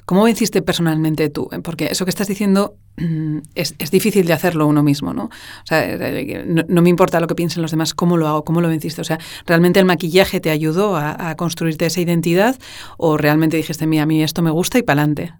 ¿Cómo 0.06 0.24
venciste 0.24 0.62
personalmente 0.62 1.30
tú? 1.30 1.50
Porque 1.64 1.86
eso 1.86 2.06
que 2.06 2.10
estás 2.10 2.28
diciendo 2.28 2.76
mm, 2.98 3.40
es, 3.56 3.76
es 3.80 3.92
difícil 3.92 4.26
de 4.28 4.34
hacerlo 4.34 4.68
uno 4.68 4.84
mismo, 4.84 5.14
¿no? 5.14 5.26
O 5.26 5.66
sea, 5.66 5.84
eh, 5.86 6.46
no, 6.46 6.82
me 6.82 6.90
importa 6.90 7.20
lo 7.20 7.28
que 7.28 7.36
piensen 7.36 7.62
los 7.62 7.72
demás, 7.72 7.94
¿cómo 7.94 8.18
lo 8.18 8.28
hago? 8.28 8.44
¿Cómo 8.44 8.62
lo 8.62 8.68
venciste? 8.68 9.02
O 9.02 9.04
sea, 9.04 9.18
¿realmente 9.46 9.80
el 9.80 9.86
maquillaje 9.86 10.40
te 10.40 10.50
ayudó 10.50 10.96
a, 10.96 11.36
construirte 11.36 11.86
esa 11.86 12.02
identidad 12.02 12.56
o 12.98 13.18
realmente 13.18 13.58
dijiste, 13.58 13.86
mira, 13.86 14.04
a 14.04 14.06
mí 14.06 14.24
esto 14.24 14.42
me 14.42 14.52
gusta 14.52 14.78
y 14.80 14.84
para 14.84 15.02
adelante? 15.02 15.34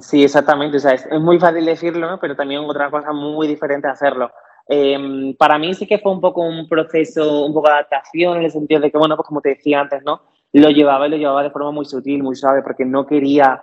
Sí, 0.00 0.24
exactamente. 0.24 0.76
O 0.76 0.80
sea, 0.80 0.92
es, 0.92 1.06
muy 1.20 1.38
fácil 1.38 1.64
decirlo, 1.64 2.10
¿no? 2.10 2.18
pero 2.18 2.34
también 2.34 2.60
otra 2.60 2.90
cosa 2.90 3.12
muy 3.12 3.46
diferente 3.46 3.88
hacerlo. 3.88 4.30
Em, 4.66 5.34
para 5.36 5.58
mí 5.58 5.74
sí 5.74 5.86
que 5.86 5.98
fue 5.98 6.12
un 6.12 6.20
poco 6.20 6.40
un 6.40 6.66
proceso, 6.68 7.44
un 7.44 7.52
poco 7.52 7.68
de 7.68 7.74
adaptación 7.74 8.38
en 8.38 8.44
el 8.44 8.50
sentido 8.50 8.80
de 8.80 8.90
que, 8.90 8.98
bueno, 8.98 9.16
pues 9.16 9.28
como 9.28 9.40
te 9.40 9.50
decía 9.50 9.80
antes, 9.80 10.02
¿no? 10.04 10.22
Lo 10.60 10.70
llevaba 10.70 11.06
y 11.06 11.10
lo 11.10 11.16
llevaba 11.16 11.42
de 11.42 11.50
forma 11.50 11.70
muy 11.70 11.84
sutil, 11.84 12.22
muy 12.22 12.36
suave, 12.36 12.62
porque 12.62 12.84
no 12.84 13.06
quería 13.06 13.62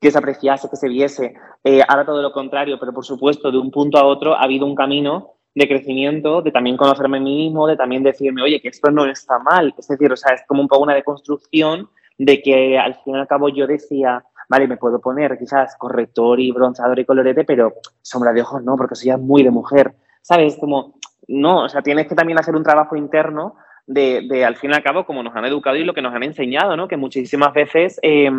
que 0.00 0.10
se 0.10 0.18
apreciase, 0.18 0.68
que 0.68 0.76
se 0.76 0.88
viese. 0.88 1.34
Eh, 1.64 1.82
ahora 1.86 2.04
todo 2.04 2.22
lo 2.22 2.32
contrario, 2.32 2.78
pero 2.78 2.92
por 2.92 3.04
supuesto, 3.04 3.50
de 3.50 3.58
un 3.58 3.70
punto 3.70 3.98
a 3.98 4.04
otro 4.04 4.34
ha 4.34 4.42
habido 4.42 4.66
un 4.66 4.74
camino 4.74 5.34
de 5.54 5.68
crecimiento, 5.68 6.42
de 6.42 6.52
también 6.52 6.76
conocerme 6.76 7.16
a 7.16 7.20
mí 7.20 7.34
mismo, 7.44 7.66
de 7.66 7.76
también 7.76 8.02
decirme, 8.02 8.42
oye, 8.42 8.60
que 8.60 8.68
esto 8.68 8.90
no 8.90 9.06
está 9.06 9.38
mal. 9.38 9.74
Es 9.76 9.88
decir, 9.88 10.12
o 10.12 10.16
sea, 10.16 10.34
es 10.34 10.42
como 10.46 10.60
un 10.60 10.68
poco 10.68 10.82
una 10.82 10.94
deconstrucción 10.94 11.88
de 12.18 12.42
que 12.42 12.78
al 12.78 12.94
fin 12.96 13.16
y 13.16 13.18
al 13.18 13.26
cabo 13.26 13.48
yo 13.48 13.66
decía, 13.66 14.22
vale, 14.48 14.68
me 14.68 14.76
puedo 14.76 15.00
poner 15.00 15.38
quizás 15.38 15.76
corrector 15.76 16.40
y 16.40 16.50
bronceador 16.52 16.98
y 16.98 17.04
colorete, 17.04 17.44
pero 17.44 17.74
sombra 18.02 18.32
de 18.32 18.42
ojos 18.42 18.62
no, 18.62 18.76
porque 18.76 18.94
soy 18.94 19.08
ya 19.08 19.16
muy 19.16 19.42
de 19.42 19.50
mujer. 19.50 19.94
¿Sabes? 20.22 20.56
Como, 20.58 20.98
no, 21.28 21.64
o 21.64 21.68
sea, 21.68 21.82
tienes 21.82 22.06
que 22.06 22.14
también 22.14 22.38
hacer 22.38 22.54
un 22.54 22.62
trabajo 22.62 22.96
interno 22.96 23.56
de, 23.86 24.26
de, 24.28 24.44
al 24.44 24.56
fin 24.56 24.70
y 24.70 24.74
al 24.74 24.82
cabo, 24.82 25.06
como 25.06 25.22
nos 25.22 25.34
han 25.34 25.44
educado 25.44 25.76
y 25.76 25.84
lo 25.84 25.94
que 25.94 26.02
nos 26.02 26.14
han 26.14 26.24
enseñado, 26.24 26.76
¿no? 26.76 26.88
Que 26.88 26.96
muchísimas 26.96 27.52
veces, 27.54 27.98
eh, 28.02 28.30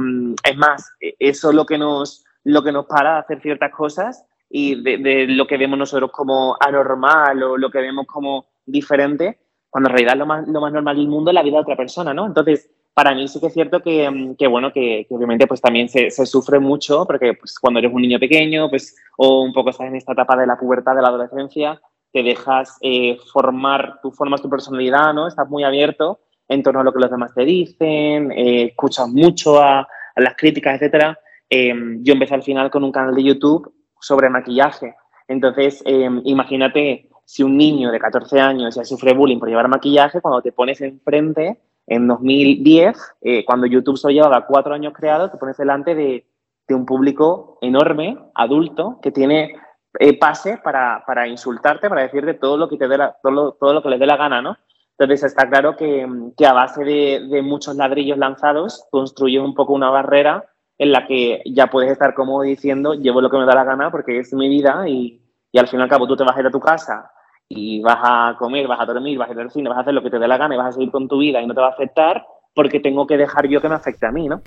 es 0.44 0.58
más, 0.58 0.92
eso 1.00 1.52
lo 1.54 1.66
que 1.66 1.78
nos, 1.78 2.26
lo 2.44 2.64
que 2.64 2.72
nos 2.72 2.86
para 2.86 3.14
de 3.14 3.20
hacer 3.20 3.42
ciertas 3.42 3.72
cosas 3.72 4.26
y 4.50 4.82
de, 4.82 5.28
lo 5.28 5.48
que 5.48 5.58
vemos 5.58 5.80
nosotros 5.80 6.12
como 6.12 6.58
anormal 6.60 7.44
o 7.44 7.58
lo 7.58 7.70
que 7.70 7.80
vemos 7.80 8.06
como 8.08 8.46
diferente, 8.66 9.40
cuando 9.70 9.90
en 9.90 9.96
realidad 9.96 10.18
lo 10.18 10.26
más, 10.26 10.48
lo 10.48 10.62
más 10.62 10.72
normal 10.72 10.98
del 10.98 11.08
mundo 11.08 11.32
es 11.32 11.36
la 11.36 11.44
vida 11.44 11.56
de 11.58 11.62
otra 11.62 11.76
persona, 11.78 12.14
¿no? 12.14 12.26
Entonces, 12.26 12.70
para 12.94 13.14
mí 13.14 13.28
sí 13.28 13.40
que 13.40 13.48
es 13.48 13.54
cierto 13.54 13.82
que, 13.82 14.36
que 14.38 14.48
bueno, 14.48 14.74
que, 14.74 15.06
obviamente 15.10 15.46
pues 15.46 15.62
también 15.62 15.88
se, 15.88 16.10
se, 16.10 16.26
sufre 16.26 16.60
mucho, 16.60 17.06
porque 17.06 17.34
pues 17.36 17.60
cuando 17.60 17.80
eres 17.80 17.94
un 17.94 18.02
niño 18.02 18.20
pequeño, 18.20 18.70
pues, 18.70 18.96
o 19.18 19.42
un 19.44 19.54
poco 19.54 19.70
estás 19.70 19.88
en 19.88 19.96
esta 19.96 20.14
etapa 20.14 20.36
de 20.36 20.48
la 20.48 20.58
pubertad, 20.58 20.96
de 20.96 21.02
la 21.02 21.10
adolescencia, 21.10 21.80
te 22.18 22.24
dejas 22.24 22.80
eh, 22.82 23.16
formar, 23.32 24.00
tú 24.02 24.12
formas 24.12 24.42
tu 24.42 24.50
personalidad, 24.50 25.14
¿no? 25.14 25.28
Estás 25.28 25.48
muy 25.48 25.64
abierto 25.64 26.20
en 26.48 26.64
torno 26.64 26.80
a 26.80 26.84
lo 26.84 26.92
que 26.92 27.00
los 27.00 27.12
demás 27.12 27.32
te 27.36 27.46
dicen, 27.46 28.32
eh, 28.32 28.64
escuchas 28.70 29.08
mucho 29.08 29.62
a, 29.62 29.88
las 30.16 30.36
críticas, 30.36 30.74
etcétera. 30.74 31.20
Eh, 31.48 31.76
yo 32.02 32.14
empecé 32.14 32.34
al 32.34 32.42
final 32.42 32.72
con 32.72 32.84
un 32.84 32.92
canal 32.92 33.14
de 33.14 33.24
YouTube 33.24 33.72
sobre 34.02 34.32
maquillaje. 34.32 34.96
Entonces, 35.28 35.84
eh, 35.86 36.10
imagínate 36.24 37.08
si 37.24 37.44
un 37.44 37.56
niño 37.56 37.92
de 37.92 38.00
14 38.00 38.40
años 38.40 38.74
ya 38.74 38.84
sufre 38.84 39.14
bullying 39.14 39.38
por 39.38 39.50
llevar 39.50 39.68
maquillaje, 39.68 40.20
cuando 40.20 40.42
te 40.42 40.52
pones 40.52 40.82
enfrente, 40.82 41.60
en 41.86 42.08
2010, 42.08 42.98
eh, 43.22 43.46
cuando 43.46 43.68
YouTube 43.68 43.96
solo 43.96 44.16
llevaba 44.16 44.48
cuatro 44.48 44.74
años 44.74 44.94
creado, 44.96 45.30
te 45.30 45.38
pones 45.38 45.56
delante 45.56 45.94
de, 45.94 46.26
de 46.68 46.74
un 46.74 46.88
público 46.88 47.60
enorme, 47.62 48.18
adulto, 48.34 49.00
que 49.04 49.12
tiene 49.12 49.54
eh, 50.00 50.18
pase 50.18 50.58
para, 50.64 51.04
para, 51.06 51.28
insultarte, 51.28 51.90
para 51.90 52.02
decirte 52.02 52.34
todo 52.36 52.58
lo 52.58 52.70
que 52.70 52.78
te 52.78 52.88
dé 52.88 52.98
la, 52.98 53.16
todo, 53.22 53.32
lo, 53.32 53.52
todo 53.54 53.74
lo 53.74 53.82
que 53.82 53.90
les 53.90 54.00
dé 54.00 54.06
la 54.06 54.18
gana, 54.18 54.42
¿no? 54.42 54.58
Entonces 54.98 55.26
está 55.26 55.48
claro 55.48 55.76
que, 55.76 56.08
que 56.36 56.46
a 56.46 56.54
base 56.54 56.84
de, 56.84 57.28
de, 57.30 57.42
muchos 57.42 57.76
ladrillos 57.76 58.18
lanzados 58.18 58.88
construye 58.90 59.40
un 59.40 59.54
poco 59.54 59.74
una 59.74 59.92
barrera 59.92 60.46
en 60.78 60.92
la 60.92 61.06
que 61.06 61.42
ya 61.46 61.68
puedes 61.68 61.92
estar 61.92 62.14
cómodo 62.14 62.42
diciendo, 62.42 62.94
llevo 62.94 63.22
lo 63.22 63.30
que 63.30 63.38
me 63.38 63.46
da 63.46 63.56
la 63.56 63.64
gana 63.64 63.92
porque 63.92 64.20
es 64.20 64.34
mi 64.34 64.50
vida 64.50 64.88
y, 64.88 65.22
y 65.52 65.60
al 65.60 65.68
fin 65.68 65.80
y 65.80 65.84
al 65.84 65.90
cabo 65.90 66.08
tú 66.08 66.16
te 66.16 66.24
vas 66.24 66.36
a 66.36 66.40
ir 66.40 66.48
a 66.48 66.52
tu 66.52 66.60
casa 66.60 67.12
y 67.50 67.82
vas 67.82 68.00
a 68.02 68.36
comer, 68.38 68.68
vas 68.68 68.80
a 68.80 68.86
dormir, 68.86 69.18
vas 69.18 69.30
a 69.30 69.34
ir 69.34 69.40
al 69.40 69.52
cine, 69.52 69.70
vas 69.70 69.78
a 69.78 69.82
hacer 69.82 69.94
lo 69.94 70.04
que 70.04 70.10
te 70.10 70.20
dé 70.20 70.28
la 70.28 70.38
gana 70.38 70.56
y 70.56 70.58
vas 70.58 70.68
a 70.68 70.72
seguir 70.74 70.92
con 70.92 71.08
tu 71.08 71.20
vida 71.20 71.42
y 71.42 71.48
no 71.48 71.54
te 71.54 71.62
va 71.62 71.68
a 71.68 71.72
afectar 71.72 72.26
porque 72.54 72.80
tengo 72.80 73.06
que 73.06 73.18
dejar 73.18 73.48
yo 73.48 73.62
que 73.62 73.70
me 73.70 73.76
afecte 73.76 74.08
a 74.08 74.12
mí, 74.12 74.28
¿no? 74.28 74.42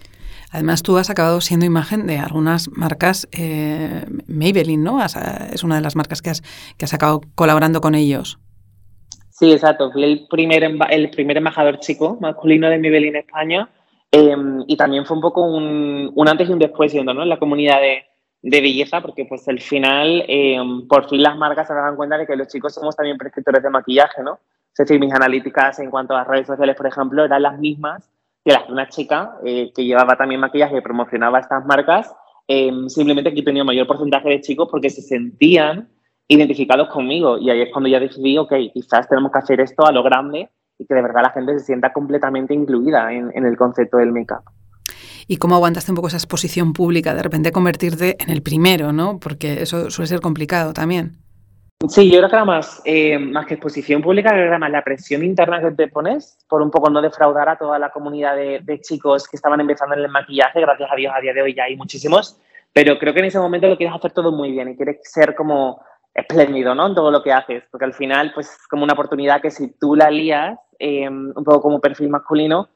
Además, 0.53 0.83
tú 0.83 0.97
has 0.99 1.11
acabado 1.11 1.41
siendo 1.41 1.65
imagen 1.65 2.07
de 2.07 2.19
algunas 2.19 2.69
marcas, 2.71 3.29
eh, 3.33 4.05
Maybelline, 4.27 4.83
¿no? 4.83 4.99
Es 5.05 5.63
una 5.63 5.77
de 5.77 5.81
las 5.81 5.95
marcas 5.95 6.23
que 6.23 6.31
has, 6.31 6.43
que 6.77 6.85
has 6.85 6.95
acabado 6.95 7.21
colaborando 7.35 7.81
con 7.81 7.95
ellos. 7.95 8.39
Sí, 9.31 9.53
exacto. 9.53 9.91
Fui 9.93 10.05
el 10.05 10.27
primer, 10.29 10.65
el 10.91 11.11
primer 11.11 11.37
embajador 11.37 11.79
chico 11.79 12.19
masculino 12.21 12.69
de 12.69 12.79
Maybelline 12.79 13.17
España 13.17 13.69
eh, 14.13 14.37
y 14.67 14.77
también 14.77 15.07
fue 15.07 15.17
un 15.17 15.23
poco 15.23 15.43
un, 15.43 16.29
antes 16.29 16.49
y 16.49 16.53
un 16.53 16.59
después 16.59 16.91
siendo, 16.91 17.15
¿no? 17.15 17.23
En 17.23 17.29
la 17.29 17.39
comunidad 17.39 17.81
de, 17.81 18.05
de 18.43 18.61
belleza, 18.61 19.01
porque 19.01 19.25
pues 19.25 19.47
al 19.49 19.61
final 19.61 20.25
eh, 20.27 20.59
por 20.89 21.09
fin 21.09 21.23
las 21.23 21.37
marcas 21.37 21.69
se 21.69 21.75
dan 21.75 21.97
cuenta 21.97 22.19
de 22.19 22.27
que 22.27 22.37
los 22.37 22.49
chicos 22.49 22.75
somos 22.75 22.97
también 22.97 23.17
prescriptores 23.17 23.63
de 23.63 23.71
maquillaje, 23.71 24.23
¿no? 24.23 24.41
Es 24.73 24.87
decir, 24.87 25.01
mis 25.01 25.13
analíticas 25.13 25.79
en 25.79 25.91
cuanto 25.91 26.17
a 26.17 26.25
redes 26.25 26.47
sociales, 26.47 26.77
por 26.77 26.87
ejemplo, 26.87 27.25
eran 27.25 27.43
las 27.43 27.59
mismas 27.59 28.11
que 28.45 28.53
de 28.53 28.73
una 28.73 28.89
chica 28.89 29.35
eh, 29.45 29.73
que 29.75 29.85
llevaba 29.85 30.17
también 30.17 30.41
maquillaje 30.41 30.79
y 30.79 30.81
promocionaba 30.81 31.41
estas 31.41 31.65
marcas, 31.67 32.15
eh, 32.49 32.73
simplemente 32.89 33.33
que 33.35 33.43
tenía 33.43 33.65
mayor 33.65 33.87
porcentaje 33.87 34.29
de 34.29 34.41
chicos 34.41 34.69
porque 34.71 34.91
se 34.91 35.03
sentían 35.03 35.89
identificados 36.27 36.89
conmigo 36.89 37.39
y 37.39 37.51
ahí 37.51 37.63
es 37.63 37.73
cuando 37.73 37.89
ya 37.89 38.01
decidí, 38.01 38.39
ok, 38.39 38.53
quizás 38.73 39.09
tenemos 39.09 39.33
que 39.33 39.39
hacer 39.39 39.61
esto 39.61 39.85
a 39.85 39.93
lo 39.93 40.03
grande 40.03 40.49
y 40.79 40.87
que 40.87 40.95
de 40.95 41.03
verdad 41.03 41.23
la 41.23 41.31
gente 41.31 41.59
se 41.59 41.67
sienta 41.67 41.93
completamente 41.93 42.55
incluida 42.55 43.13
en, 43.13 43.31
en 43.35 43.45
el 43.45 43.57
concepto 43.57 43.99
del 43.99 44.13
make-up. 44.13 44.45
¿Y 45.27 45.37
cómo 45.37 45.55
aguantaste 45.55 45.93
un 45.93 45.97
poco 45.97 46.09
esa 46.09 46.17
exposición 46.17 46.73
pública? 46.73 47.15
De 47.15 47.23
repente 47.23 47.53
convertirte 47.53 48.17
en 48.19 48.31
el 48.31 48.43
primero, 48.43 48.93
¿no? 48.93 49.21
Porque 49.21 49.63
eso 49.63 49.91
suele 49.91 50.09
ser 50.09 50.21
complicado 50.21 50.73
también. 50.73 51.19
Sí, 51.89 52.11
yo 52.11 52.19
creo 52.19 52.29
que 52.29 52.37
era 52.37 52.45
más, 52.45 52.83
eh, 52.85 53.19
más 53.19 53.47
que 53.47 53.55
exposición 53.55 54.03
pública, 54.03 54.37
era 54.37 54.59
más 54.59 54.71
la 54.71 54.85
presión 54.85 55.25
interna 55.25 55.61
que 55.61 55.71
te 55.71 55.89
pones 55.89 56.39
por 56.47 56.61
un 56.61 56.71
poco 56.71 56.91
no 56.91 57.01
defraudar 57.01 57.49
a 57.49 57.57
toda 57.57 57.79
la 57.79 57.91
comunidad 57.91 58.37
de, 58.37 58.61
de, 58.63 58.81
chicos 58.83 59.27
que 59.27 59.37
estaban 59.37 59.61
empezando 59.61 59.95
en 59.95 60.03
el 60.03 60.11
maquillaje. 60.11 60.61
Gracias 60.61 60.91
a 60.93 60.95
Dios, 60.95 61.13
a 61.17 61.21
día 61.21 61.33
de 61.33 61.41
hoy 61.41 61.55
ya 61.55 61.65
hay 61.65 61.77
muchísimos. 61.77 62.39
Pero 62.73 62.99
creo 62.99 63.15
que 63.15 63.21
en 63.21 63.27
ese 63.27 63.39
momento 63.39 63.67
lo 63.67 63.79
quieres 63.79 63.97
hacer 63.97 64.13
todo 64.13 64.31
muy 64.31 64.53
bien 64.53 64.69
y 64.69 64.77
quieres 64.77 64.99
ser 65.05 65.35
como 65.35 65.83
espléndido, 66.15 66.75
¿no? 66.75 66.87
En 66.87 66.95
todo 66.95 67.11
lo 67.11 67.23
que 67.23 67.33
haces. 67.33 67.65
Porque 67.71 67.87
al 67.87 67.95
final, 67.95 68.33
pues, 68.35 68.51
es 68.51 68.69
como 68.69 68.85
una 68.85 68.93
oportunidad 68.93 69.41
que 69.41 69.51
si 69.51 69.73
tú 69.79 69.97
la 69.97 70.11
lías, 70.11 70.59
eh, 70.79 71.09
un 71.09 71.45
poco 71.45 71.63
como 71.63 71.81
perfil 71.81 72.11
masculino, 72.11 72.69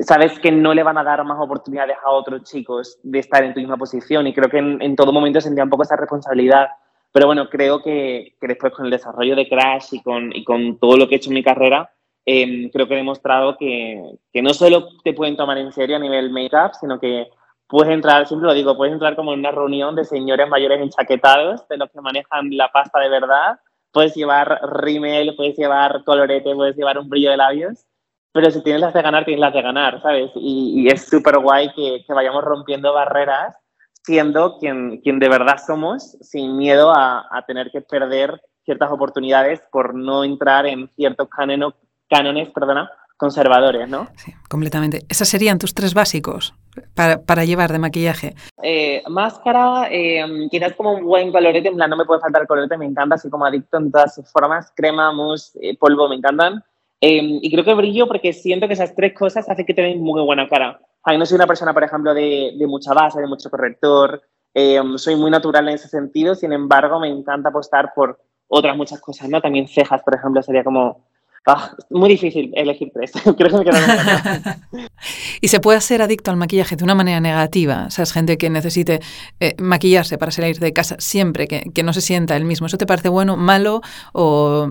sabes 0.00 0.38
que 0.38 0.52
no 0.52 0.72
le 0.72 0.82
van 0.82 0.98
a 0.98 1.04
dar 1.04 1.24
más 1.24 1.38
oportunidades 1.40 1.96
a 2.04 2.10
otros 2.10 2.44
chicos 2.44 2.98
de 3.02 3.18
estar 3.18 3.42
en 3.42 3.54
tu 3.54 3.60
misma 3.60 3.76
posición 3.76 4.26
y 4.26 4.32
creo 4.32 4.48
que 4.48 4.58
en, 4.58 4.80
en 4.80 4.96
todo 4.96 5.12
momento 5.12 5.40
sentía 5.40 5.64
un 5.64 5.70
poco 5.70 5.82
esa 5.82 5.96
responsabilidad. 5.96 6.68
Pero 7.12 7.26
bueno, 7.26 7.48
creo 7.48 7.82
que, 7.82 8.34
que, 8.40 8.48
después 8.48 8.72
con 8.72 8.86
el 8.86 8.90
desarrollo 8.90 9.36
de 9.36 9.48
Crash 9.48 9.92
y 9.92 10.02
con, 10.02 10.34
y 10.34 10.44
con 10.44 10.78
todo 10.78 10.96
lo 10.96 11.08
que 11.08 11.14
he 11.14 11.18
hecho 11.18 11.30
en 11.30 11.34
mi 11.34 11.42
carrera, 11.42 11.92
eh, 12.24 12.70
creo 12.72 12.88
que 12.88 12.94
he 12.94 12.98
demostrado 12.98 13.56
que, 13.58 14.18
que, 14.32 14.42
no 14.42 14.54
solo 14.54 14.88
te 15.04 15.12
pueden 15.12 15.36
tomar 15.36 15.58
en 15.58 15.72
serio 15.72 15.96
a 15.96 15.98
nivel 15.98 16.30
make-up, 16.30 16.72
sino 16.80 16.98
que 16.98 17.28
puedes 17.66 17.92
entrar, 17.92 18.26
siempre 18.26 18.46
lo 18.46 18.54
digo, 18.54 18.76
puedes 18.76 18.94
entrar 18.94 19.16
como 19.16 19.32
en 19.32 19.40
una 19.40 19.50
reunión 19.50 19.94
de 19.94 20.04
señores 20.04 20.48
mayores 20.48 20.80
enchaquetados, 20.80 21.66
de 21.68 21.76
los 21.76 21.90
que 21.90 22.00
manejan 22.00 22.56
la 22.56 22.70
pasta 22.72 23.00
de 23.00 23.08
verdad, 23.08 23.58
puedes 23.92 24.14
llevar 24.14 24.60
rímel, 24.80 25.34
puedes 25.36 25.56
llevar 25.56 26.04
colorete, 26.04 26.54
puedes 26.54 26.76
llevar 26.76 26.98
un 26.98 27.08
brillo 27.08 27.30
de 27.30 27.36
labios 27.36 27.86
pero 28.32 28.50
si 28.50 28.62
tienes 28.62 28.80
las 28.80 28.94
de 28.94 29.02
ganar, 29.02 29.24
tienes 29.24 29.40
las 29.40 29.52
de 29.52 29.62
ganar, 29.62 30.00
¿sabes? 30.00 30.30
Y, 30.34 30.82
y 30.82 30.88
es 30.88 31.06
súper 31.06 31.38
guay 31.38 31.70
que, 31.74 32.02
que, 32.06 32.12
vayamos 32.14 32.42
rompiendo 32.42 32.92
barreras, 32.94 33.54
siendo 34.04 34.58
quien, 34.58 35.00
quien 35.00 35.18
de 35.18 35.28
verdad 35.28 35.58
somos, 35.64 36.16
sin 36.20 36.56
miedo 36.56 36.92
a, 36.94 37.26
a, 37.30 37.44
tener 37.46 37.70
que 37.70 37.80
perder 37.80 38.40
ciertas 38.64 38.90
oportunidades 38.90 39.62
por 39.70 39.94
no 39.94 40.24
entrar 40.24 40.66
en 40.66 40.88
ciertos 40.88 41.28
cánones, 41.28 41.74
cánones 42.08 42.48
perdona, 42.50 42.90
conservadores, 43.22 43.88
¿no? 43.88 44.08
Sí, 44.16 44.34
completamente. 44.48 45.06
¿Esos 45.08 45.28
serían 45.28 45.56
tus 45.56 45.74
tres 45.74 45.94
básicos 45.94 46.54
para, 46.96 47.22
para 47.22 47.44
llevar 47.44 47.70
de 47.70 47.78
maquillaje? 47.78 48.34
Eh, 48.60 49.00
máscara, 49.08 49.86
eh, 49.92 50.24
quizás 50.50 50.72
como 50.74 50.94
un 50.94 51.04
buen 51.04 51.30
colorete, 51.30 51.68
en 51.68 51.76
plan, 51.76 51.88
no 51.88 51.96
me 51.96 52.04
puede 52.04 52.20
faltar 52.20 52.42
el 52.42 52.48
colorete, 52.48 52.76
me 52.76 52.84
encanta, 52.84 53.14
así 53.14 53.30
como 53.30 53.44
adicto 53.44 53.78
en 53.78 53.92
todas 53.92 54.16
sus 54.16 54.28
formas, 54.28 54.72
crema, 54.74 55.12
mousse, 55.12 55.56
eh, 55.62 55.76
polvo, 55.78 56.08
me 56.08 56.16
encantan. 56.16 56.64
Eh, 57.00 57.38
y 57.42 57.50
creo 57.52 57.64
que 57.64 57.74
brillo 57.74 58.08
porque 58.08 58.32
siento 58.32 58.66
que 58.66 58.74
esas 58.74 58.94
tres 58.94 59.12
cosas 59.12 59.48
hacen 59.48 59.66
que 59.66 59.74
te 59.74 59.82
den 59.82 60.02
muy 60.02 60.20
buena 60.22 60.48
cara. 60.48 60.80
Ay, 61.04 61.18
no 61.18 61.26
soy 61.26 61.36
una 61.36 61.46
persona, 61.46 61.74
por 61.74 61.84
ejemplo, 61.84 62.14
de, 62.14 62.54
de 62.56 62.66
mucha 62.66 62.94
base, 62.94 63.20
de 63.20 63.26
mucho 63.26 63.50
corrector. 63.50 64.22
Eh, 64.54 64.80
soy 64.96 65.16
muy 65.16 65.30
natural 65.30 65.68
en 65.68 65.74
ese 65.74 65.88
sentido. 65.88 66.34
Sin 66.34 66.52
embargo, 66.52 67.00
me 67.00 67.08
encanta 67.08 67.48
apostar 67.48 67.92
por 67.94 68.20
otras 68.48 68.76
muchas 68.76 69.00
cosas, 69.00 69.28
¿no? 69.28 69.40
También 69.40 69.66
cejas, 69.66 70.02
por 70.02 70.14
ejemplo, 70.14 70.42
sería 70.42 70.64
como... 70.64 71.10
Ah, 71.44 71.74
muy 71.90 72.08
difícil 72.08 72.52
elegir 72.54 72.92
tres. 72.94 73.10
creo 73.36 73.62
¿Y 75.40 75.48
se 75.48 75.58
puede 75.58 75.80
ser 75.80 76.00
adicto 76.00 76.30
al 76.30 76.36
maquillaje 76.36 76.76
de 76.76 76.84
una 76.84 76.94
manera 76.94 77.18
negativa? 77.18 77.86
O 77.88 77.90
sea, 77.90 78.04
es 78.04 78.12
gente 78.12 78.38
que 78.38 78.48
necesite 78.48 79.00
eh, 79.40 79.56
maquillarse 79.58 80.18
para 80.18 80.30
salir 80.30 80.60
de 80.60 80.72
casa 80.72 80.94
siempre, 81.00 81.48
que, 81.48 81.64
que, 81.74 81.82
no 81.82 81.92
se 81.92 82.00
sienta 82.00 82.36
el 82.36 82.44
mismo. 82.44 82.68
¿Eso 82.68 82.78
te 82.78 82.86
parece 82.86 83.08
bueno, 83.08 83.36
malo 83.36 83.80
o 84.12 84.68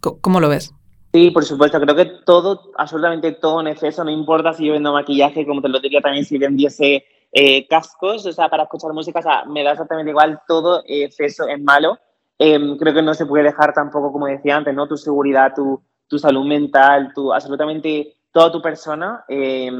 cómo 0.00 0.40
lo 0.40 0.48
ves? 0.48 0.74
Sí, 1.12 1.30
por 1.30 1.44
supuesto. 1.44 1.80
Creo 1.80 1.96
que 1.96 2.04
todo, 2.04 2.70
absolutamente 2.76 3.32
todo 3.32 3.60
en 3.60 3.68
exceso, 3.68 4.04
no 4.04 4.10
importa 4.10 4.52
si 4.52 4.66
yo 4.66 4.74
vendo 4.74 4.92
maquillaje, 4.92 5.46
como 5.46 5.62
te 5.62 5.68
lo 5.68 5.80
diría 5.80 6.00
también 6.00 6.24
si 6.24 6.36
vendiese 6.38 7.04
eh, 7.32 7.66
cascos, 7.66 8.26
o 8.26 8.32
sea, 8.32 8.48
para 8.48 8.64
escuchar 8.64 8.92
música, 8.92 9.20
o 9.20 9.22
sea, 9.22 9.44
me 9.44 9.62
da 9.62 9.72
exactamente 9.72 10.10
igual, 10.10 10.40
todo 10.46 10.82
exceso 10.86 11.46
es 11.48 11.60
malo. 11.62 11.98
Eh, 12.38 12.76
creo 12.78 12.94
que 12.94 13.02
no 13.02 13.14
se 13.14 13.26
puede 13.26 13.44
dejar 13.44 13.72
tampoco, 13.72 14.12
como 14.12 14.26
decía 14.26 14.56
antes, 14.56 14.74
¿no? 14.74 14.86
Tu 14.86 14.96
seguridad, 14.96 15.52
tu, 15.54 15.82
tu 16.06 16.18
salud 16.18 16.46
mental, 16.46 17.12
tu, 17.14 17.32
absolutamente 17.32 18.14
toda 18.30 18.52
tu 18.52 18.62
persona, 18.62 19.24
eh, 19.28 19.70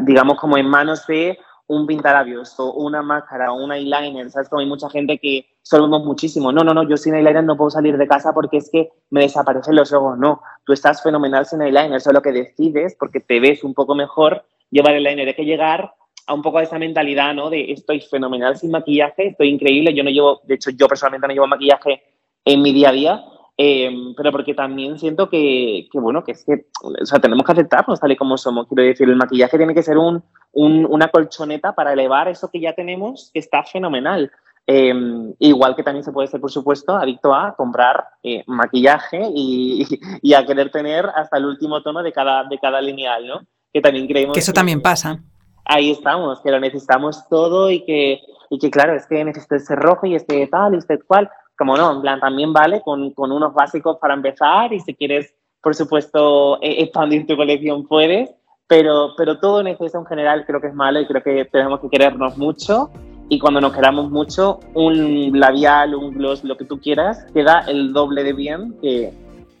digamos, 0.00 0.38
como 0.38 0.56
en 0.56 0.68
manos 0.68 1.06
de 1.06 1.38
un 1.66 1.86
pintalabios 1.86 2.58
o 2.58 2.72
una 2.72 3.02
máscara 3.02 3.52
o 3.52 3.62
un 3.62 3.72
eyeliner, 3.72 4.30
¿sabes? 4.30 4.48
Como 4.48 4.60
hay 4.60 4.66
mucha 4.66 4.90
gente 4.90 5.18
que 5.18 5.46
solemos 5.62 6.04
muchísimo. 6.04 6.52
No, 6.52 6.62
no, 6.62 6.74
no, 6.74 6.88
yo 6.88 6.96
sin 6.96 7.14
eyeliner 7.14 7.44
no 7.44 7.56
puedo 7.56 7.70
salir 7.70 7.96
de 7.96 8.06
casa 8.06 8.32
porque 8.32 8.58
es 8.58 8.70
que 8.70 8.90
me 9.10 9.22
desaparecen 9.22 9.74
los 9.74 9.92
ojos. 9.92 10.18
No, 10.18 10.42
tú 10.64 10.72
estás 10.72 11.02
fenomenal 11.02 11.46
sin 11.46 11.62
eyeliner, 11.62 12.00
solo 12.00 12.20
que 12.20 12.32
decides, 12.32 12.96
porque 12.98 13.20
te 13.20 13.40
ves 13.40 13.64
un 13.64 13.74
poco 13.74 13.94
mejor, 13.94 14.44
llevar 14.70 14.94
el 14.94 15.06
eyeliner. 15.06 15.28
Hay 15.28 15.34
que 15.34 15.44
llegar 15.44 15.94
a 16.26 16.34
un 16.34 16.42
poco 16.42 16.58
a 16.58 16.62
esa 16.62 16.78
mentalidad, 16.78 17.34
¿no? 17.34 17.50
De 17.50 17.72
estoy 17.72 18.00
fenomenal 18.00 18.56
sin 18.56 18.70
maquillaje, 18.70 19.28
estoy 19.28 19.48
increíble. 19.48 19.94
Yo 19.94 20.04
no 20.04 20.10
llevo, 20.10 20.40
de 20.44 20.54
hecho, 20.54 20.70
yo 20.70 20.86
personalmente 20.86 21.28
no 21.28 21.34
llevo 21.34 21.46
maquillaje 21.46 22.02
en 22.44 22.60
mi 22.60 22.72
día 22.72 22.90
a 22.90 22.92
día, 22.92 23.24
em, 23.56 24.14
pero 24.14 24.32
porque 24.32 24.54
también 24.54 24.98
siento 24.98 25.28
que, 25.28 25.88
que, 25.90 26.00
bueno, 26.00 26.24
que 26.24 26.32
es 26.32 26.44
que, 26.44 26.66
o 26.82 27.06
sea, 27.06 27.18
tenemos 27.18 27.44
que 27.44 27.52
aceptarnos 27.52 28.00
tal 28.00 28.12
y 28.12 28.16
como 28.16 28.36
somos. 28.36 28.66
Quiero 28.66 28.82
decir, 28.82 29.08
el 29.08 29.16
maquillaje 29.16 29.56
tiene 29.56 29.74
que 29.74 29.82
ser 29.82 29.98
un, 29.98 30.22
un, 30.52 30.86
una 30.88 31.08
colchoneta 31.08 31.74
para 31.74 31.92
elevar 31.92 32.28
eso 32.28 32.50
que 32.50 32.60
ya 32.60 32.72
tenemos, 32.72 33.30
que 33.32 33.40
está 33.40 33.62
fenomenal. 33.62 34.30
Em, 34.66 35.34
igual 35.40 35.76
que 35.76 35.82
también 35.82 36.04
se 36.04 36.12
puede 36.12 36.28
ser, 36.28 36.40
por 36.40 36.50
supuesto, 36.50 36.96
adicto 36.96 37.34
a 37.34 37.54
comprar 37.54 38.02
eh, 38.22 38.42
maquillaje 38.46 39.20
y, 39.34 39.86
y, 40.22 40.32
a 40.32 40.46
querer 40.46 40.70
tener 40.70 41.06
hasta 41.14 41.36
el 41.36 41.44
último 41.44 41.82
tono 41.82 42.02
de 42.02 42.12
cada, 42.12 42.44
de 42.44 42.58
cada 42.58 42.80
lineal, 42.80 43.26
¿no? 43.26 43.40
Que 43.72 43.82
también 43.82 44.06
creemos... 44.06 44.32
Que 44.32 44.40
eso 44.40 44.54
también 44.54 44.80
pasa. 44.80 45.20
Ahí 45.66 45.90
estamos, 45.90 46.40
que 46.40 46.50
lo 46.50 46.60
necesitamos 46.60 47.28
todo 47.28 47.70
y 47.70 47.84
que, 47.84 48.20
y 48.48 48.58
que 48.58 48.70
claro, 48.70 48.94
es 48.94 49.06
que 49.06 49.22
necesito 49.22 49.56
ese 49.56 49.76
rojo 49.76 50.06
y 50.06 50.14
este 50.14 50.46
tal 50.46 50.74
y 50.74 50.78
este 50.78 50.98
cual. 51.00 51.28
Como 51.56 51.76
no, 51.76 51.92
en 51.92 52.00
plan, 52.00 52.18
también 52.18 52.52
vale 52.52 52.80
con, 52.80 53.12
con 53.12 53.30
unos 53.30 53.54
básicos 53.54 53.98
para 54.00 54.14
empezar 54.14 54.72
y 54.72 54.80
si 54.80 54.94
quieres, 54.94 55.32
por 55.62 55.74
supuesto, 55.76 56.60
e, 56.60 56.82
expandir 56.82 57.26
tu 57.26 57.36
colección 57.36 57.86
puedes, 57.86 58.30
pero, 58.66 59.14
pero 59.16 59.38
todo 59.38 59.60
en 59.60 59.68
exceso 59.68 59.98
en 59.98 60.06
general 60.06 60.44
creo 60.46 60.60
que 60.60 60.66
es 60.68 60.74
malo 60.74 61.00
y 61.00 61.06
creo 61.06 61.22
que 61.22 61.44
tenemos 61.44 61.78
que 61.78 61.88
querernos 61.88 62.36
mucho 62.36 62.90
y 63.28 63.38
cuando 63.38 63.60
nos 63.60 63.72
queramos 63.72 64.10
mucho, 64.10 64.58
un 64.74 65.38
labial, 65.38 65.94
un 65.94 66.14
gloss, 66.14 66.42
lo 66.42 66.56
que 66.56 66.64
tú 66.64 66.80
quieras, 66.80 67.24
queda 67.32 67.60
el 67.68 67.92
doble 67.92 68.24
de 68.24 68.32
bien 68.32 68.74
que, 68.82 69.12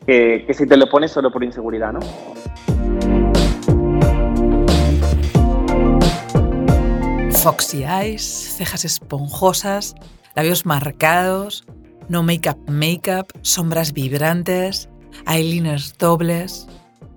que, 0.04 0.44
que 0.46 0.54
si 0.54 0.66
te 0.66 0.76
lo 0.76 0.88
pones 0.88 1.12
solo 1.12 1.30
por 1.30 1.44
inseguridad, 1.44 1.92
¿no? 1.92 2.00
Foxy 7.30 7.84
eyes, 7.84 8.56
cejas 8.56 8.84
esponjosas, 8.84 9.94
labios 10.34 10.66
marcados, 10.66 11.64
no 12.08 12.22
make-up 12.22 12.58
make-up, 12.68 13.26
sombras 13.42 13.92
vibrantes, 13.92 14.88
eyeliners 15.26 15.96
dobles. 15.98 16.66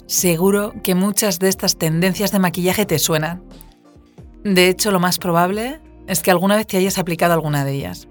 Seguro 0.06 0.73
que 0.84 0.95
muchas 0.95 1.39
de 1.39 1.50
estas 1.50 1.78
tendencias 1.78 2.32
de 2.32 2.39
maquillaje 2.39 2.86
te 2.86 3.00
suenan. 3.00 3.43
De 4.43 4.69
hecho, 4.69 4.91
lo 4.91 5.00
más 5.00 5.17
probable 5.17 5.82
es 6.08 6.21
que 6.21 6.32
alguna 6.32 6.56
vez 6.56 6.67
te 6.67 6.78
hayas 6.78 6.97
aplicado 6.97 7.34
alguna 7.34 7.65
de 7.65 7.73
ellas. 7.73 8.08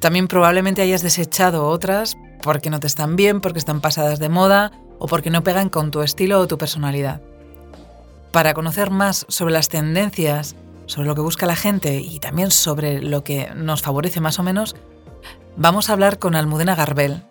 También 0.00 0.28
probablemente 0.28 0.82
hayas 0.82 1.02
desechado 1.02 1.68
otras 1.68 2.16
porque 2.42 2.70
no 2.70 2.80
te 2.80 2.86
están 2.86 3.16
bien, 3.16 3.40
porque 3.40 3.58
están 3.58 3.80
pasadas 3.80 4.18
de 4.18 4.28
moda 4.28 4.72
o 4.98 5.06
porque 5.06 5.30
no 5.30 5.42
pegan 5.42 5.68
con 5.68 5.90
tu 5.90 6.02
estilo 6.02 6.40
o 6.40 6.46
tu 6.46 6.58
personalidad. 6.58 7.20
Para 8.32 8.54
conocer 8.54 8.90
más 8.90 9.26
sobre 9.28 9.52
las 9.52 9.68
tendencias 9.68 10.56
sobre 10.86 11.08
lo 11.08 11.14
que 11.14 11.20
busca 11.20 11.46
la 11.46 11.56
gente 11.56 12.00
y 12.00 12.18
también 12.20 12.50
sobre 12.50 13.02
lo 13.02 13.24
que 13.24 13.50
nos 13.54 13.82
favorece 13.82 14.20
más 14.20 14.38
o 14.38 14.42
menos, 14.42 14.76
vamos 15.56 15.88
a 15.88 15.92
hablar 15.92 16.18
con 16.18 16.34
Almudena 16.34 16.74
Garbel, 16.74 17.22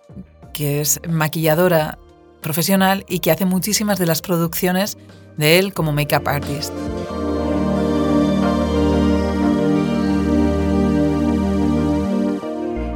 que 0.53 0.81
es 0.81 0.99
maquilladora 1.07 1.97
profesional 2.41 3.05
y 3.07 3.19
que 3.19 3.31
hace 3.31 3.45
muchísimas 3.45 3.99
de 3.99 4.05
las 4.05 4.21
producciones 4.21 4.97
de 5.38 5.59
él 5.59 5.73
como 5.73 5.91
make-up 5.91 6.27
artist. 6.27 6.73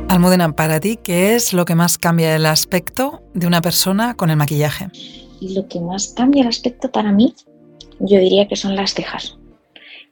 Almudena, 0.08 0.52
para 0.54 0.80
ti, 0.80 0.98
¿qué 1.02 1.36
es 1.36 1.54
lo 1.54 1.66
que 1.66 1.76
más 1.76 1.98
cambia 1.98 2.36
el 2.36 2.46
aspecto 2.46 3.22
de 3.34 3.48
una 3.48 3.62
persona 3.62 4.16
con 4.16 4.30
el 4.30 4.38
maquillaje? 4.38 4.88
Lo 5.42 5.68
que 5.68 5.80
más 5.80 6.10
cambia 6.10 6.42
el 6.42 6.48
aspecto 6.48 6.92
para 6.92 7.12
mí, 7.12 7.36
yo 8.00 8.20
diría 8.20 8.48
que 8.48 8.56
son 8.56 8.76
las 8.76 8.94
cejas 8.94 9.40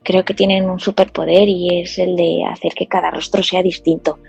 creo 0.07 0.23
que 0.23 0.33
tienen 0.33 0.69
un 0.69 0.79
superpoder 0.79 1.49
y 1.49 1.81
es 1.81 1.99
el 1.99 2.15
de 2.15 2.45
hacer 2.45 2.73
que 2.73 2.87
cada 2.87 3.11
rostro 3.11 3.43
sea 3.43 3.61
distinto, 3.61 4.19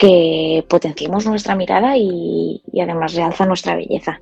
que 0.00 0.64
potenciemos 0.66 1.26
nuestra 1.26 1.54
mirada 1.54 1.94
y, 1.94 2.62
además 2.80 3.12
realza 3.12 3.44
nuestra 3.44 3.76
belleza. 3.76 4.18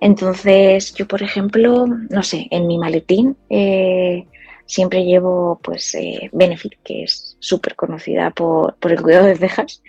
Entonces, 0.00 0.94
yo, 0.94 1.06
por 1.06 1.22
ejemplo, 1.22 1.86
no 1.86 2.22
sé, 2.22 2.48
en 2.50 2.66
mi 2.66 2.78
maletín 2.78 3.36
eh, 3.50 4.26
siempre 4.64 5.04
llevo 5.04 5.60
pues 5.62 5.94
eh, 5.96 6.30
Benefit, 6.32 6.76
que 6.82 7.02
es 7.02 7.36
súper 7.40 7.76
conocida 7.76 8.30
por, 8.30 8.76
por, 8.76 8.90
el 8.90 9.02
cuidado 9.02 9.26
de 9.26 9.36
cejas, 9.36 9.82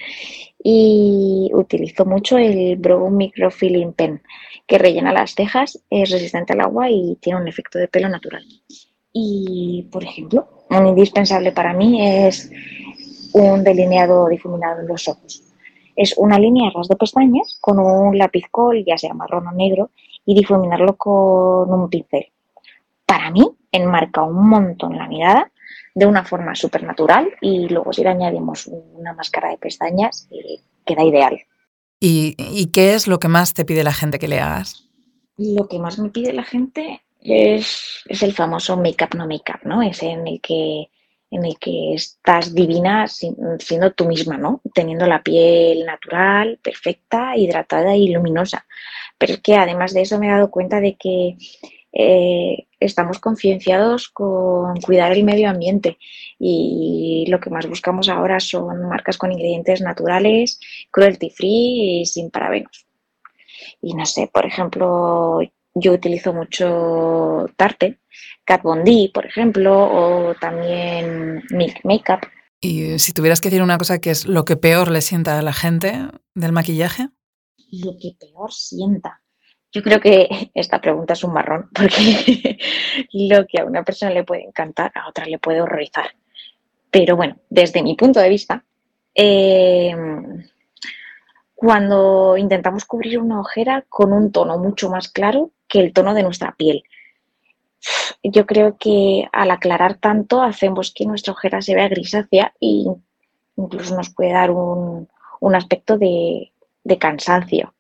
y 0.62 1.52
utilizo 1.54 2.04
mucho 2.04 2.38
el 2.38 2.76
Brow 2.76 3.10
Microfilling 3.10 3.94
Pen, 3.94 4.22
que 4.68 4.78
rellena 4.78 5.14
las 5.14 5.36
cejas, 5.36 5.80
es 5.90 6.10
resistente 6.10 6.52
al 6.52 6.60
agua 6.60 6.90
y 6.90 7.18
tiene 7.22 7.40
un 7.40 7.48
efecto 7.48 7.80
de 7.80 7.88
pelo 7.88 8.10
natural. 8.10 8.44
Y, 9.14 9.88
por 9.90 10.04
ejemplo, 10.04 10.66
un 10.70 10.86
indispensable 10.86 11.54
para 11.54 11.74
mí 11.74 12.06
es 12.06 12.52
un 13.38 13.64
delineado 13.64 14.28
difuminado 14.28 14.82
en 14.82 14.88
los 14.88 15.08
ojos. 15.08 15.44
Es 15.96 16.16
una 16.18 16.38
línea 16.38 16.72
ras 16.74 16.88
de 16.88 16.96
pestañas 16.96 17.58
con 17.60 17.80
un 17.80 18.18
lápiz 18.18 18.46
col, 18.52 18.84
ya 18.86 18.98
sea 18.98 19.14
marrón 19.14 19.48
o 19.48 19.52
negro, 19.52 19.92
y 20.26 20.36
difuminarlo 20.36 20.96
con 20.96 21.72
un 21.72 21.90
pincel. 21.90 22.28
Para 23.06 23.32
mí, 23.32 23.50
enmarca 23.72 24.24
un 24.24 24.48
montón 24.50 24.98
la 24.98 25.08
mirada 25.08 25.52
de 25.96 26.06
una 26.06 26.24
forma 26.24 26.54
súper 26.54 26.84
natural 26.84 27.30
y 27.42 27.68
luego 27.70 27.92
si 27.92 28.04
le 28.04 28.10
añadimos 28.10 28.68
una 28.68 29.14
máscara 29.14 29.50
de 29.50 29.58
pestañas, 29.58 30.28
eh, 30.32 30.60
queda 30.86 31.04
ideal. 31.04 31.40
¿Y, 32.00 32.36
¿Y 32.38 32.68
qué 32.68 32.94
es 32.94 33.08
lo 33.08 33.18
que 33.18 33.28
más 33.28 33.54
te 33.54 33.66
pide 33.66 33.84
la 33.84 33.94
gente 33.94 34.20
que 34.20 34.28
le 34.28 34.40
hagas? 34.40 34.88
Lo 35.38 35.68
que 35.68 35.80
más 35.80 35.98
me 35.98 36.10
pide 36.10 36.34
la 36.34 36.44
gente 36.44 37.02
es, 37.22 38.04
el 38.10 38.34
famoso 38.34 38.78
make-up 38.78 39.16
no 39.16 39.28
make-up, 39.28 39.60
¿no? 39.64 39.82
Es 39.82 40.02
en 40.04 40.28
el 40.28 40.42
que 40.42 40.90
en 41.30 41.46
el 41.46 41.58
que 41.60 41.94
estás 41.94 42.54
divina 42.54 43.08
siendo 43.08 43.92
tú 43.92 44.06
misma, 44.06 44.38
¿no? 44.38 44.62
Teniendo 44.74 45.06
la 45.06 45.22
piel 45.22 45.86
natural, 45.86 46.60
perfecta, 46.62 47.36
hidratada 47.36 47.96
y 47.96 48.10
luminosa. 48.10 48.66
Pero 49.18 49.34
es 49.34 49.42
que 49.42 49.56
además 49.56 49.94
de 49.94 50.02
eso 50.02 50.20
me 50.20 50.28
he 50.28 50.32
dado 50.32 50.50
cuenta 50.50 50.80
de 50.80 50.96
que 50.96 51.38
eh, 51.92 52.68
estamos 52.80 53.20
concienciados 53.20 54.10
con 54.10 54.80
cuidar 54.82 55.12
el 55.12 55.24
medio 55.24 55.50
ambiente 55.50 55.98
y 56.38 57.26
lo 57.28 57.40
que 57.40 57.50
más 57.50 57.68
buscamos 57.68 58.08
ahora 58.08 58.40
son 58.40 58.88
marcas 58.88 59.18
con 59.18 59.32
ingredientes 59.32 59.82
naturales, 59.82 60.60
cruelty 60.92 61.30
free 61.30 62.02
y 62.02 62.06
sin 62.06 62.30
parabenos. 62.30 62.86
Y 63.82 63.94
no 63.96 64.06
sé, 64.06 64.30
por 64.32 64.46
ejemplo, 64.46 65.40
yo 65.80 65.94
utilizo 65.94 66.34
mucho 66.34 67.46
Tarte, 67.56 68.00
Kat 68.46 68.64
Von 68.64 68.84
D, 68.84 69.12
por 69.14 69.26
ejemplo, 69.26 69.74
o 69.78 70.36
también 70.36 71.44
Milk 71.50 71.80
Makeup. 71.84 72.22
¿Y 72.60 72.98
si 73.00 73.14
tuvieras 73.14 73.42
que 73.42 73.50
decir 73.50 73.62
una 73.62 73.78
cosa 73.78 74.00
que 74.00 74.10
es 74.10 74.26
lo 74.26 74.46
que 74.46 74.58
peor 74.58 74.90
le 74.90 75.02
sienta 75.02 75.38
a 75.38 75.42
la 75.42 75.54
gente 75.54 76.08
del 76.34 76.52
maquillaje? 76.52 77.10
Lo 77.72 77.92
que 78.02 78.14
peor 78.20 78.52
sienta. 78.52 79.22
Yo 79.72 79.84
creo 79.84 80.00
que 80.00 80.50
esta 80.54 80.82
pregunta 80.82 81.14
es 81.14 81.24
un 81.24 81.34
marrón, 81.34 81.70
porque 81.74 82.58
lo 83.14 83.46
que 83.46 83.60
a 83.60 83.66
una 83.66 83.84
persona 83.84 84.12
le 84.12 84.24
puede 84.24 84.44
encantar, 84.44 84.92
a 84.96 85.08
otra 85.10 85.26
le 85.26 85.40
puede 85.40 85.62
horrorizar. 85.62 86.12
Pero 86.90 87.16
bueno, 87.16 87.38
desde 87.50 87.84
mi 87.84 87.96
punto 87.96 88.20
de 88.20 88.30
vista, 88.30 88.64
eh, 89.14 89.96
cuando 91.54 92.38
intentamos 92.38 92.86
cubrir 92.86 93.20
una 93.20 93.40
ojera 93.40 93.86
con 93.90 94.14
un 94.14 94.32
tono 94.32 94.58
mucho 94.58 94.90
más 94.90 95.10
claro 95.10 95.52
que 95.68 95.80
el 95.80 95.94
tono 95.94 96.14
de 96.14 96.24
nuestra 96.24 96.54
piel. 96.56 96.84
Yo 98.24 98.46
creo 98.46 98.78
que 98.78 99.28
al 99.32 99.52
aclarar 99.52 99.96
tanto 99.96 100.42
hacemos 100.42 100.94
que 100.94 101.06
nuestra 101.06 101.34
ojera 101.34 101.62
se 101.62 101.76
vea 101.76 101.88
grisácea 101.88 102.54
e 102.60 102.86
incluso 103.56 103.96
nos 103.96 104.10
puede 104.10 104.34
dar 104.34 104.52
un, 104.52 105.08
aspecto 105.56 105.98
de, 105.98 106.52
cansancio. 107.00 107.74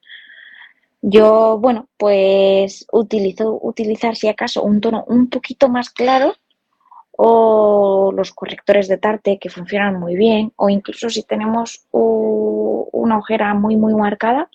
Yo, 1.01 1.57
bueno, 1.59 1.87
pues 1.97 2.85
utilizo 2.91 3.59
utilizar 3.61 4.15
si 4.15 4.27
acaso 4.27 4.63
un 4.63 4.81
tono 4.81 5.05
un 5.07 5.29
poquito 5.29 5.69
más 5.69 5.89
claro 5.89 6.35
o 7.11 8.11
los 8.13 8.31
correctores 8.31 8.87
de 8.87 8.97
Tarte 8.97 9.39
que 9.39 9.49
funcionan 9.49 9.99
muy 9.99 10.15
bien 10.15 10.53
o 10.55 10.69
incluso 10.69 11.09
si 11.09 11.23
tenemos 11.23 11.85
una 11.91 13.17
ojera 13.17 13.53
muy 13.53 13.75
muy 13.75 13.93
marcada 13.93 14.49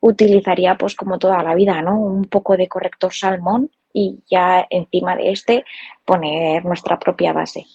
utilizaría 0.00 0.76
pues 0.76 0.94
como 0.94 1.18
toda 1.18 1.42
la 1.42 1.54
vida, 1.54 1.80
¿no? 1.82 1.98
Un 1.98 2.24
poco 2.24 2.56
de 2.56 2.68
corrector 2.68 3.12
salmón 3.12 3.70
y 3.92 4.22
ya 4.30 4.66
encima 4.70 5.16
de 5.16 5.30
este 5.30 5.64
poner 6.04 6.64
nuestra 6.64 6.98
propia 6.98 7.32
base. 7.32 7.66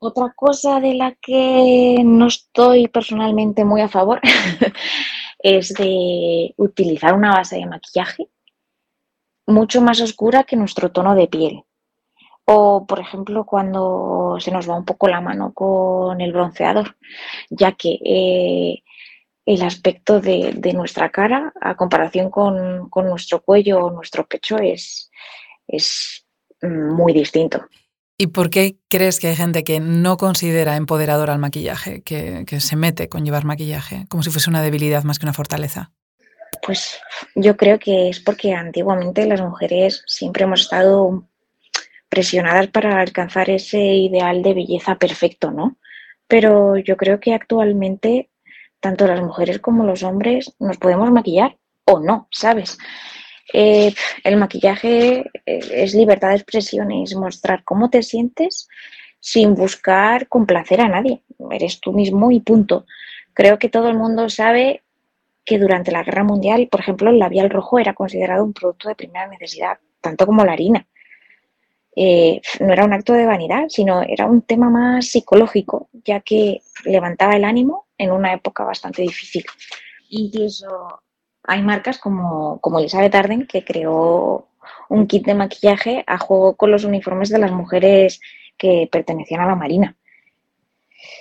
Otra 0.00 0.32
cosa 0.36 0.80
de 0.80 0.94
la 0.94 1.12
que 1.20 2.02
no 2.04 2.26
estoy 2.26 2.88
personalmente 2.88 3.64
muy 3.64 3.80
a 3.80 3.88
favor 3.88 4.20
es 5.38 5.74
de 5.74 6.54
utilizar 6.56 7.14
una 7.14 7.32
base 7.32 7.56
de 7.56 7.66
maquillaje 7.66 8.28
mucho 9.48 9.80
más 9.80 10.00
oscura 10.00 10.44
que 10.44 10.56
nuestro 10.56 10.92
tono 10.92 11.14
de 11.14 11.26
piel. 11.26 11.64
O, 12.44 12.86
por 12.86 13.00
ejemplo, 13.00 13.44
cuando 13.44 14.36
se 14.40 14.50
nos 14.50 14.68
va 14.68 14.76
un 14.76 14.84
poco 14.84 15.08
la 15.08 15.20
mano 15.20 15.52
con 15.52 16.20
el 16.20 16.32
bronceador, 16.32 16.96
ya 17.50 17.72
que 17.72 17.98
eh, 18.04 18.82
el 19.48 19.62
aspecto 19.62 20.20
de, 20.20 20.72
nuestra 20.74 21.08
cara 21.08 21.54
a 21.62 21.74
comparación 21.74 22.30
con, 22.30 22.90
nuestro 22.94 23.40
cuello 23.40 23.78
o 23.78 23.90
nuestro 23.90 24.26
pecho 24.26 24.58
es, 24.58 25.10
es 25.66 26.26
muy 26.60 27.14
distinto. 27.14 27.64
¿Y 28.18 28.26
por 28.26 28.50
qué 28.50 28.76
crees 28.88 29.18
que 29.18 29.28
hay 29.28 29.36
gente 29.36 29.64
que 29.64 29.80
no 29.80 30.18
considera 30.18 30.76
empoderador 30.76 31.30
al 31.30 31.38
maquillaje, 31.38 32.02
que, 32.02 32.44
que 32.46 32.60
se 32.60 32.76
mete 32.76 33.08
con 33.08 33.24
llevar 33.24 33.46
maquillaje, 33.46 34.04
como 34.10 34.22
si 34.22 34.28
fuese 34.28 34.50
una 34.50 34.60
debilidad 34.60 35.04
más 35.04 35.18
que 35.18 35.24
una 35.24 35.32
fortaleza? 35.32 35.92
Pues 36.60 37.00
yo 37.34 37.56
creo 37.56 37.78
que 37.78 38.10
es 38.10 38.20
porque 38.20 38.52
antiguamente 38.52 39.26
las 39.26 39.40
mujeres 39.40 40.02
siempre 40.06 40.44
hemos 40.44 40.60
estado 40.60 41.26
presionadas 42.10 42.66
para 42.66 43.00
alcanzar 43.00 43.48
ese 43.48 43.78
ideal 43.78 44.42
de 44.42 44.52
belleza 44.52 44.96
perfecto, 44.96 45.50
¿no? 45.52 45.78
Pero 46.26 46.76
yo 46.76 46.98
creo 46.98 47.18
que 47.18 47.32
actualmente 47.32 48.28
tanto 48.80 49.06
las 49.06 49.20
mujeres 49.20 49.58
como 49.58 49.84
los 49.84 50.02
hombres 50.02 50.54
nos 50.58 50.78
podemos 50.78 51.10
maquillar 51.10 51.56
o 51.84 52.00
no, 52.00 52.28
¿sabes? 52.30 52.78
Eh, 53.52 53.94
el 54.24 54.36
maquillaje 54.36 55.30
eh, 55.46 55.60
es 55.72 55.94
libertad 55.94 56.28
de 56.30 56.36
expresión, 56.36 56.92
es 56.92 57.14
mostrar 57.14 57.64
cómo 57.64 57.88
te 57.90 58.02
sientes 58.02 58.68
sin 59.20 59.54
buscar 59.54 60.28
complacer 60.28 60.80
a 60.80 60.88
nadie. 60.88 61.22
Eres 61.50 61.80
tú 61.80 61.92
mismo 61.92 62.30
y 62.30 62.40
punto. 62.40 62.86
Creo 63.32 63.58
que 63.58 63.68
todo 63.68 63.88
el 63.88 63.96
mundo 63.96 64.28
sabe 64.28 64.82
que 65.44 65.58
durante 65.58 65.92
la 65.92 66.02
Guerra 66.02 66.24
Mundial, 66.24 66.68
por 66.70 66.80
ejemplo, 66.80 67.10
el 67.10 67.18
labial 67.18 67.48
rojo 67.48 67.78
era 67.78 67.94
considerado 67.94 68.44
un 68.44 68.52
producto 68.52 68.88
de 68.88 68.94
primera 68.94 69.26
necesidad, 69.28 69.78
tanto 70.00 70.26
como 70.26 70.44
la 70.44 70.52
harina. 70.52 70.86
Eh, 72.00 72.40
no 72.60 72.72
era 72.72 72.84
un 72.84 72.92
acto 72.92 73.12
de 73.12 73.26
vanidad, 73.26 73.64
sino 73.68 74.02
era 74.02 74.26
un 74.26 74.42
tema 74.42 74.70
más 74.70 75.06
psicológico, 75.08 75.88
ya 76.04 76.20
que 76.20 76.62
levantaba 76.84 77.34
el 77.34 77.44
ánimo 77.44 77.88
en 77.98 78.12
una 78.12 78.32
época 78.32 78.62
bastante 78.62 79.02
difícil. 79.02 79.44
Incluso 80.08 81.02
hay 81.42 81.60
marcas 81.60 81.98
como, 81.98 82.60
como 82.60 82.78
Elizabeth 82.78 83.16
Arden 83.16 83.48
que 83.48 83.64
creó 83.64 84.46
un 84.88 85.08
kit 85.08 85.26
de 85.26 85.34
maquillaje 85.34 86.04
a 86.06 86.18
juego 86.18 86.54
con 86.54 86.70
los 86.70 86.84
uniformes 86.84 87.30
de 87.30 87.40
las 87.40 87.50
mujeres 87.50 88.20
que 88.56 88.88
pertenecían 88.92 89.40
a 89.40 89.48
la 89.48 89.56
Marina. 89.56 89.96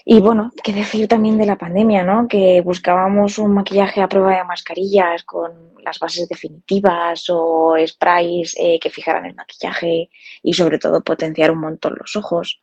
Y 0.06 0.20
bueno, 0.20 0.52
qué 0.64 0.74
decir 0.74 1.08
también 1.08 1.38
de 1.38 1.46
la 1.46 1.58
pandemia, 1.58 2.04
¿no? 2.04 2.28
Que 2.28 2.62
buscábamos 2.62 3.38
un 3.38 3.54
maquillaje 3.54 4.02
a 4.02 4.08
prueba 4.08 4.36
de 4.36 4.44
mascarillas 4.44 5.24
con 5.24 5.52
las 5.84 6.00
bases 6.00 6.28
definitivas 6.28 7.30
o 7.30 7.76
sprays 7.86 8.56
eh, 8.60 8.80
que 8.80 8.90
fijaran 8.90 9.26
el 9.26 9.36
maquillaje 9.36 10.10
y 10.42 10.54
sobre 10.54 10.80
todo 10.80 11.04
potenciar 11.04 11.52
un 11.52 11.60
montón 11.60 11.96
los 12.00 12.16
ojos. 12.16 12.62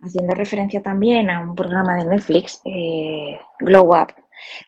Haciendo 0.00 0.34
referencia 0.34 0.82
también 0.82 1.30
a 1.30 1.40
un 1.40 1.54
programa 1.54 1.96
de 1.96 2.04
Netflix, 2.04 2.60
eh, 2.64 3.38
Glow 3.60 3.94
Up, 3.94 4.14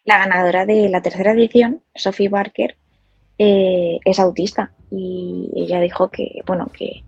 la 0.04 0.18
ganadora 0.18 0.64
de 0.64 0.88
la 0.88 1.02
tercera 1.02 1.32
edición, 1.32 1.82
Sophie 1.94 2.28
Barker, 2.28 2.76
eh, 3.36 3.98
es 4.04 4.18
autista 4.18 4.72
y 4.90 5.50
ella 5.54 5.80
dijo 5.80 6.10
que, 6.10 6.42
bueno, 6.46 6.70
que, 6.72 7.04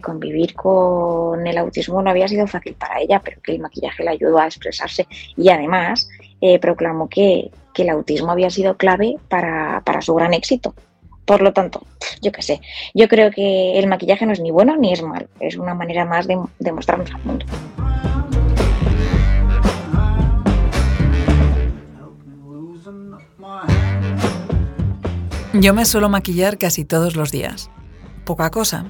convivir 0.00 0.54
con 0.54 1.46
el 1.46 1.58
autismo 1.58 2.02
no 2.02 2.10
había 2.10 2.28
sido 2.28 2.46
fácil 2.46 2.74
para 2.74 3.00
ella, 3.00 3.20
pero 3.24 3.40
que 3.42 3.52
el 3.52 3.60
maquillaje 3.60 4.02
le 4.02 4.10
ayudó 4.10 4.38
a 4.38 4.46
expresarse 4.46 5.06
y 5.36 5.48
además 5.48 6.08
eh, 6.40 6.58
proclamó 6.58 7.08
que, 7.08 7.50
el 7.76 7.88
autismo 7.88 8.30
había 8.30 8.50
sido 8.50 8.76
clave 8.76 9.16
para, 9.28 9.82
su 10.00 10.14
gran 10.14 10.32
éxito. 10.32 10.74
Por 11.24 11.42
lo 11.42 11.52
tanto, 11.52 11.82
yo 12.22 12.30
qué 12.30 12.40
sé, 12.40 12.60
yo 12.94 13.08
creo 13.08 13.32
que 13.32 13.76
el 13.78 13.88
maquillaje 13.88 14.26
no 14.26 14.32
es 14.32 14.40
ni 14.40 14.52
bueno 14.52 14.76
ni 14.76 14.92
es 14.92 15.02
malo, 15.02 15.26
es 15.40 15.56
una 15.56 15.74
manera 15.74 16.04
más 16.04 16.28
de, 16.28 16.38
de 16.60 16.72
mostrarnos 16.72 17.12
al 17.12 17.24
mundo. 17.24 17.46
Yo 25.54 25.74
me 25.74 25.84
suelo 25.84 26.08
maquillar 26.08 26.58
casi 26.58 26.84
todos 26.84 27.16
los 27.16 27.32
días. 27.32 27.70
Poca 28.24 28.50
cosa. 28.50 28.86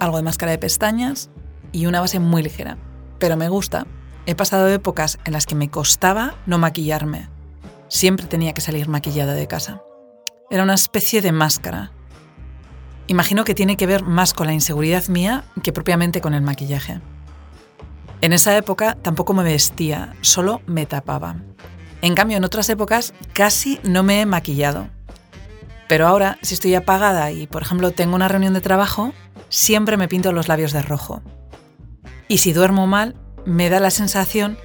Algo 0.00 0.16
de 0.16 0.24
máscara 0.24 0.50
de 0.50 0.58
pestañas 0.58 1.30
y 1.70 1.86
una 1.86 2.00
base 2.00 2.18
muy 2.18 2.42
ligera. 2.42 2.78
Pero 3.20 3.36
me 3.36 3.48
gusta. 3.48 3.86
He 4.26 4.34
pasado 4.34 4.68
épocas 4.68 5.18
en 5.24 5.32
las 5.32 5.46
que 5.46 5.54
me 5.54 5.70
costaba 5.70 6.34
no 6.46 6.58
maquillarme. 6.58 7.28
Siempre 7.88 8.26
tenía 8.26 8.52
que 8.52 8.60
salir 8.60 8.88
maquillada 8.88 9.34
de 9.34 9.46
casa. 9.46 9.82
Era 10.50 10.64
una 10.64 10.74
especie 10.74 11.20
de 11.20 11.30
máscara. 11.30 11.92
Imagino 13.06 13.44
que 13.44 13.54
tiene 13.54 13.76
que 13.76 13.86
ver 13.86 14.02
más 14.02 14.32
con 14.32 14.46
la 14.46 14.52
inseguridad 14.52 15.06
mía 15.08 15.44
que 15.62 15.72
propiamente 15.72 16.20
con 16.20 16.34
el 16.34 16.42
maquillaje. 16.42 17.00
En 18.20 18.32
esa 18.32 18.56
época 18.56 18.96
tampoco 19.00 19.34
me 19.34 19.42
vestía, 19.42 20.14
solo 20.20 20.60
me 20.66 20.86
tapaba. 20.86 21.36
En 22.02 22.14
cambio, 22.14 22.36
en 22.36 22.44
otras 22.44 22.68
épocas 22.70 23.12
casi 23.32 23.80
no 23.82 24.02
me 24.02 24.20
he 24.20 24.26
maquillado. 24.26 24.88
Pero 25.90 26.06
ahora, 26.06 26.38
si 26.40 26.54
estoy 26.54 26.76
apagada 26.76 27.32
y, 27.32 27.48
por 27.48 27.62
ejemplo, 27.62 27.90
tengo 27.90 28.14
una 28.14 28.28
reunión 28.28 28.54
de 28.54 28.60
trabajo, 28.60 29.12
siempre 29.48 29.96
me 29.96 30.06
pinto 30.06 30.30
los 30.30 30.46
labios 30.46 30.70
de 30.70 30.82
rojo. 30.82 31.20
Y 32.28 32.38
si 32.38 32.52
duermo 32.52 32.86
mal, 32.86 33.16
me 33.44 33.68
da 33.70 33.80
la 33.80 33.90
sensación 33.90 34.56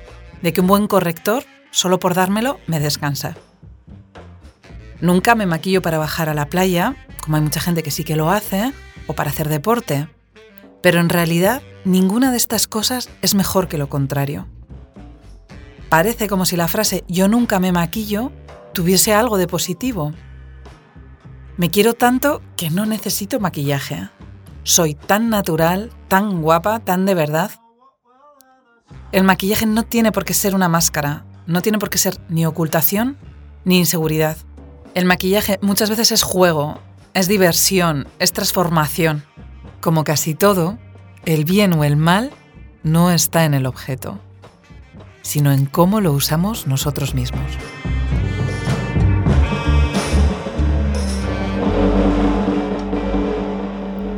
de 0.43 0.53
que 0.53 0.61
un 0.61 0.67
buen 0.67 0.85
corrector, 0.85 1.43
solo 1.71 1.97
por 1.97 2.13
dármelo, 2.13 2.59
me 2.67 2.79
descansa. 2.79 3.35
Nunca 5.01 5.33
me 5.33 5.47
maquillo 5.47 5.81
para 5.81 5.97
bajar 5.97 6.29
a 6.29 6.35
la 6.35 6.45
playa, 6.45 6.95
como 7.23 7.37
hay 7.37 7.41
mucha 7.41 7.59
gente 7.59 7.81
que 7.81 7.89
sí 7.89 8.03
que 8.03 8.15
lo 8.15 8.29
hace, 8.29 8.71
o 9.07 9.13
para 9.13 9.31
hacer 9.31 9.49
deporte. 9.49 10.07
Pero 10.83 10.99
en 10.99 11.09
realidad, 11.09 11.63
ninguna 11.85 12.29
de 12.29 12.37
estas 12.37 12.67
cosas 12.67 13.09
es 13.23 13.33
mejor 13.33 13.67
que 13.67 13.79
lo 13.79 13.89
contrario. 13.89 14.47
Parece 15.89 16.27
como 16.27 16.45
si 16.45 16.55
la 16.55 16.67
frase 16.67 17.03
yo 17.07 17.27
nunca 17.27 17.59
me 17.59 17.71
maquillo 17.71 18.31
tuviese 18.73 19.15
algo 19.15 19.39
de 19.39 19.47
positivo, 19.47 20.11
me 21.57 21.69
quiero 21.69 21.93
tanto 21.93 22.41
que 22.57 22.69
no 22.69 22.85
necesito 22.85 23.39
maquillaje. 23.39 24.09
Soy 24.63 24.93
tan 24.93 25.29
natural, 25.29 25.91
tan 26.07 26.41
guapa, 26.41 26.79
tan 26.79 27.05
de 27.05 27.13
verdad. 27.13 27.51
El 29.11 29.23
maquillaje 29.23 29.65
no 29.65 29.83
tiene 29.83 30.11
por 30.11 30.25
qué 30.25 30.33
ser 30.33 30.55
una 30.55 30.67
máscara, 30.67 31.25
no 31.47 31.61
tiene 31.61 31.79
por 31.79 31.89
qué 31.89 31.97
ser 31.97 32.17
ni 32.29 32.45
ocultación 32.45 33.17
ni 33.63 33.77
inseguridad. 33.77 34.37
El 34.93 35.05
maquillaje 35.05 35.59
muchas 35.61 35.89
veces 35.89 36.11
es 36.11 36.23
juego, 36.23 36.79
es 37.13 37.27
diversión, 37.27 38.07
es 38.19 38.33
transformación. 38.33 39.23
Como 39.79 40.03
casi 40.03 40.35
todo, 40.35 40.77
el 41.25 41.45
bien 41.45 41.73
o 41.73 41.83
el 41.83 41.95
mal 41.95 42.31
no 42.83 43.11
está 43.11 43.45
en 43.45 43.53
el 43.53 43.65
objeto, 43.65 44.19
sino 45.21 45.51
en 45.51 45.65
cómo 45.65 46.01
lo 46.01 46.11
usamos 46.11 46.67
nosotros 46.67 47.13
mismos. 47.13 47.41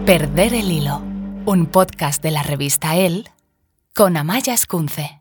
Perder 0.07 0.53
el 0.53 0.71
hilo, 0.71 1.01
un 1.45 1.65
podcast 1.65 2.23
de 2.23 2.31
la 2.31 2.41
revista 2.41 2.95
El 2.95 3.27
con 3.93 4.15
Amaya 4.15 4.53
Escunce. 4.53 5.16